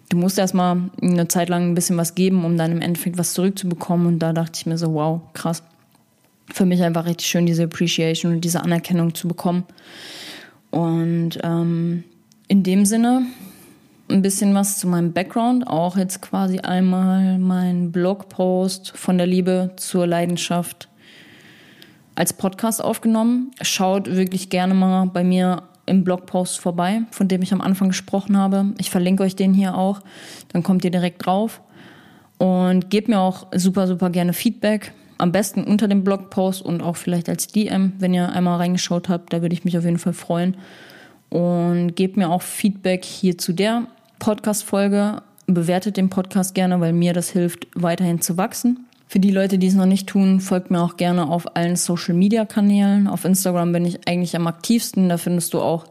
du 0.09 0.17
musst 0.17 0.37
erstmal 0.37 0.89
eine 1.01 1.27
Zeit 1.27 1.49
lang 1.49 1.69
ein 1.69 1.75
bisschen 1.75 1.97
was 1.97 2.15
geben, 2.15 2.43
um 2.45 2.57
dann 2.57 2.71
im 2.71 2.81
Endeffekt 2.81 3.17
was 3.17 3.33
zurückzubekommen. 3.33 4.07
Und 4.07 4.19
da 4.19 4.33
dachte 4.33 4.53
ich 4.55 4.65
mir 4.65 4.77
so, 4.77 4.93
wow, 4.93 5.21
krass. 5.33 5.63
Für 6.51 6.65
mich 6.65 6.81
einfach 6.81 7.05
richtig 7.05 7.27
schön, 7.27 7.45
diese 7.45 7.63
Appreciation 7.63 8.33
und 8.33 8.41
diese 8.41 8.63
Anerkennung 8.63 9.13
zu 9.13 9.27
bekommen. 9.27 9.65
Und 10.71 11.39
ähm, 11.43 12.03
in 12.47 12.63
dem 12.63 12.85
Sinne 12.85 13.27
ein 14.09 14.21
bisschen 14.21 14.53
was 14.55 14.77
zu 14.77 14.87
meinem 14.87 15.13
Background. 15.13 15.67
Auch 15.67 15.95
jetzt 15.95 16.21
quasi 16.21 16.59
einmal 16.59 17.37
mein 17.37 17.91
Blogpost 17.91 18.91
von 18.97 19.17
der 19.17 19.27
Liebe 19.27 19.71
zur 19.77 20.07
Leidenschaft 20.07 20.89
als 22.15 22.33
Podcast 22.33 22.83
aufgenommen. 22.83 23.51
Schaut 23.61 24.07
wirklich 24.07 24.49
gerne 24.49 24.73
mal 24.73 25.05
bei 25.05 25.23
mir 25.23 25.63
im 25.89 26.03
Blogpost 26.03 26.59
vorbei, 26.59 27.01
von 27.11 27.27
dem 27.27 27.41
ich 27.41 27.51
am 27.51 27.61
Anfang 27.61 27.89
gesprochen 27.89 28.37
habe. 28.37 28.73
Ich 28.77 28.89
verlinke 28.89 29.23
euch 29.23 29.35
den 29.35 29.53
hier 29.53 29.75
auch. 29.75 30.01
Dann 30.53 30.63
kommt 30.63 30.85
ihr 30.85 30.91
direkt 30.91 31.25
drauf. 31.25 31.61
Und 32.37 32.89
gebt 32.89 33.09
mir 33.09 33.19
auch 33.19 33.47
super, 33.53 33.87
super 33.87 34.09
gerne 34.09 34.31
Feedback. 34.33 34.93
am 35.19 35.33
besten 35.33 35.65
unter 35.65 35.87
dem 35.87 36.03
Blogpost 36.03 36.61
und 36.61 36.81
auch 36.81 36.95
vielleicht 36.95 37.29
als 37.29 37.47
DM, 37.47 37.93
wenn 37.99 38.13
ihr 38.13 38.29
einmal 38.29 38.57
reingeschaut 38.57 39.09
habt. 39.09 39.33
Da 39.33 39.41
würde 39.41 39.53
ich 39.53 39.65
mich 39.65 39.77
auf 39.77 39.83
jeden 39.83 39.99
Fall 39.99 40.13
freuen. 40.13 40.55
Und 41.29 41.95
gebt 41.95 42.17
mir 42.17 42.29
auch 42.29 42.41
Feedback 42.41 43.05
hier 43.05 43.37
zu 43.37 43.53
der 43.53 43.83
Podcast-Folge. 44.17 45.21
Bewertet 45.45 45.97
den 45.97 46.09
Podcast 46.09 46.55
gerne, 46.55 46.79
weil 46.79 46.93
mir 46.93 47.13
das 47.13 47.29
hilft, 47.29 47.67
weiterhin 47.75 48.21
zu 48.21 48.37
wachsen. 48.37 48.85
Für 49.11 49.19
die 49.19 49.31
Leute, 49.31 49.57
die 49.57 49.65
es 49.65 49.73
noch 49.73 49.87
nicht 49.87 50.05
tun, 50.05 50.39
folgt 50.39 50.69
mir 50.69 50.83
auch 50.83 50.95
gerne 50.95 51.27
auf 51.31 51.55
allen 51.55 51.77
Social 51.77 52.13
Media 52.13 52.45
Kanälen. 52.45 53.07
Auf 53.07 53.25
Instagram 53.25 53.71
bin 53.71 53.83
ich 53.83 54.07
eigentlich 54.07 54.35
am 54.35 54.45
aktivsten. 54.45 55.09
Da 55.09 55.17
findest 55.17 55.55
du 55.55 55.61
auch 55.61 55.85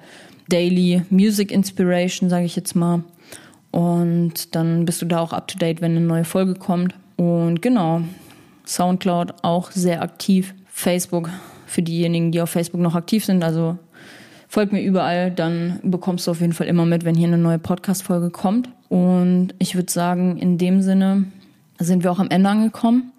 Daily 0.48 1.02
Music 1.10 1.50
Inspiration, 1.50 2.30
sage 2.30 2.44
ich 2.44 2.54
jetzt 2.54 2.76
mal. 2.76 3.02
Und 3.72 4.54
dann 4.54 4.84
bist 4.84 5.02
du 5.02 5.06
da 5.06 5.18
auch 5.18 5.32
up 5.32 5.48
to 5.48 5.58
date, 5.58 5.80
wenn 5.80 5.96
eine 5.96 6.06
neue 6.06 6.22
Folge 6.22 6.54
kommt. 6.54 6.94
Und 7.16 7.60
genau, 7.60 8.02
Soundcloud 8.64 9.42
auch 9.42 9.72
sehr 9.72 10.00
aktiv. 10.00 10.54
Facebook 10.68 11.28
für 11.66 11.82
diejenigen, 11.82 12.30
die 12.30 12.40
auf 12.40 12.50
Facebook 12.50 12.80
noch 12.80 12.94
aktiv 12.94 13.24
sind. 13.24 13.42
Also 13.42 13.78
folgt 14.46 14.72
mir 14.72 14.80
überall, 14.80 15.32
dann 15.32 15.80
bekommst 15.82 16.28
du 16.28 16.30
auf 16.30 16.40
jeden 16.40 16.52
Fall 16.52 16.68
immer 16.68 16.86
mit, 16.86 17.04
wenn 17.04 17.16
hier 17.16 17.26
eine 17.26 17.38
neue 17.38 17.58
Podcast-Folge 17.58 18.30
kommt. 18.30 18.68
Und 18.88 19.56
ich 19.58 19.74
würde 19.74 19.90
sagen, 19.90 20.36
in 20.36 20.56
dem 20.56 20.82
Sinne, 20.82 21.24
sind 21.78 22.02
wir 22.02 22.12
auch 22.12 22.18
am 22.18 22.30
Ende 22.30 22.48
angekommen. 22.48 23.12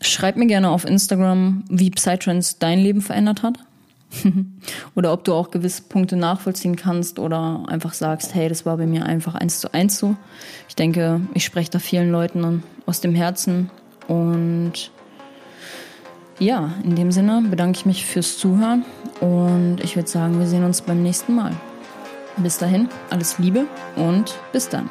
Schreib 0.00 0.36
mir 0.36 0.46
gerne 0.46 0.70
auf 0.70 0.84
Instagram, 0.84 1.64
wie 1.68 1.90
Psytrance 1.90 2.56
dein 2.58 2.78
Leben 2.78 3.00
verändert 3.00 3.42
hat. 3.42 3.58
oder 4.94 5.12
ob 5.12 5.24
du 5.24 5.32
auch 5.32 5.50
gewisse 5.50 5.82
Punkte 5.82 6.16
nachvollziehen 6.16 6.76
kannst 6.76 7.18
oder 7.18 7.64
einfach 7.66 7.94
sagst, 7.94 8.34
hey, 8.34 8.48
das 8.48 8.66
war 8.66 8.76
bei 8.76 8.86
mir 8.86 9.06
einfach 9.06 9.34
eins 9.34 9.60
zu 9.60 9.72
eins 9.72 9.98
so. 9.98 10.16
Ich 10.68 10.76
denke, 10.76 11.20
ich 11.34 11.44
spreche 11.44 11.70
da 11.70 11.78
vielen 11.78 12.10
Leuten 12.10 12.62
aus 12.86 13.00
dem 13.00 13.14
Herzen 13.14 13.70
und 14.08 14.90
ja, 16.38 16.72
in 16.82 16.96
dem 16.96 17.12
Sinne 17.12 17.42
bedanke 17.48 17.78
ich 17.78 17.86
mich 17.86 18.04
fürs 18.04 18.38
Zuhören 18.38 18.84
und 19.20 19.78
ich 19.82 19.96
würde 19.96 20.08
sagen, 20.08 20.38
wir 20.38 20.46
sehen 20.46 20.64
uns 20.64 20.82
beim 20.82 21.02
nächsten 21.02 21.34
Mal. 21.34 21.52
Bis 22.38 22.58
dahin, 22.58 22.88
alles 23.10 23.38
Liebe 23.38 23.66
und 23.96 24.34
bis 24.52 24.68
dann. 24.68 24.88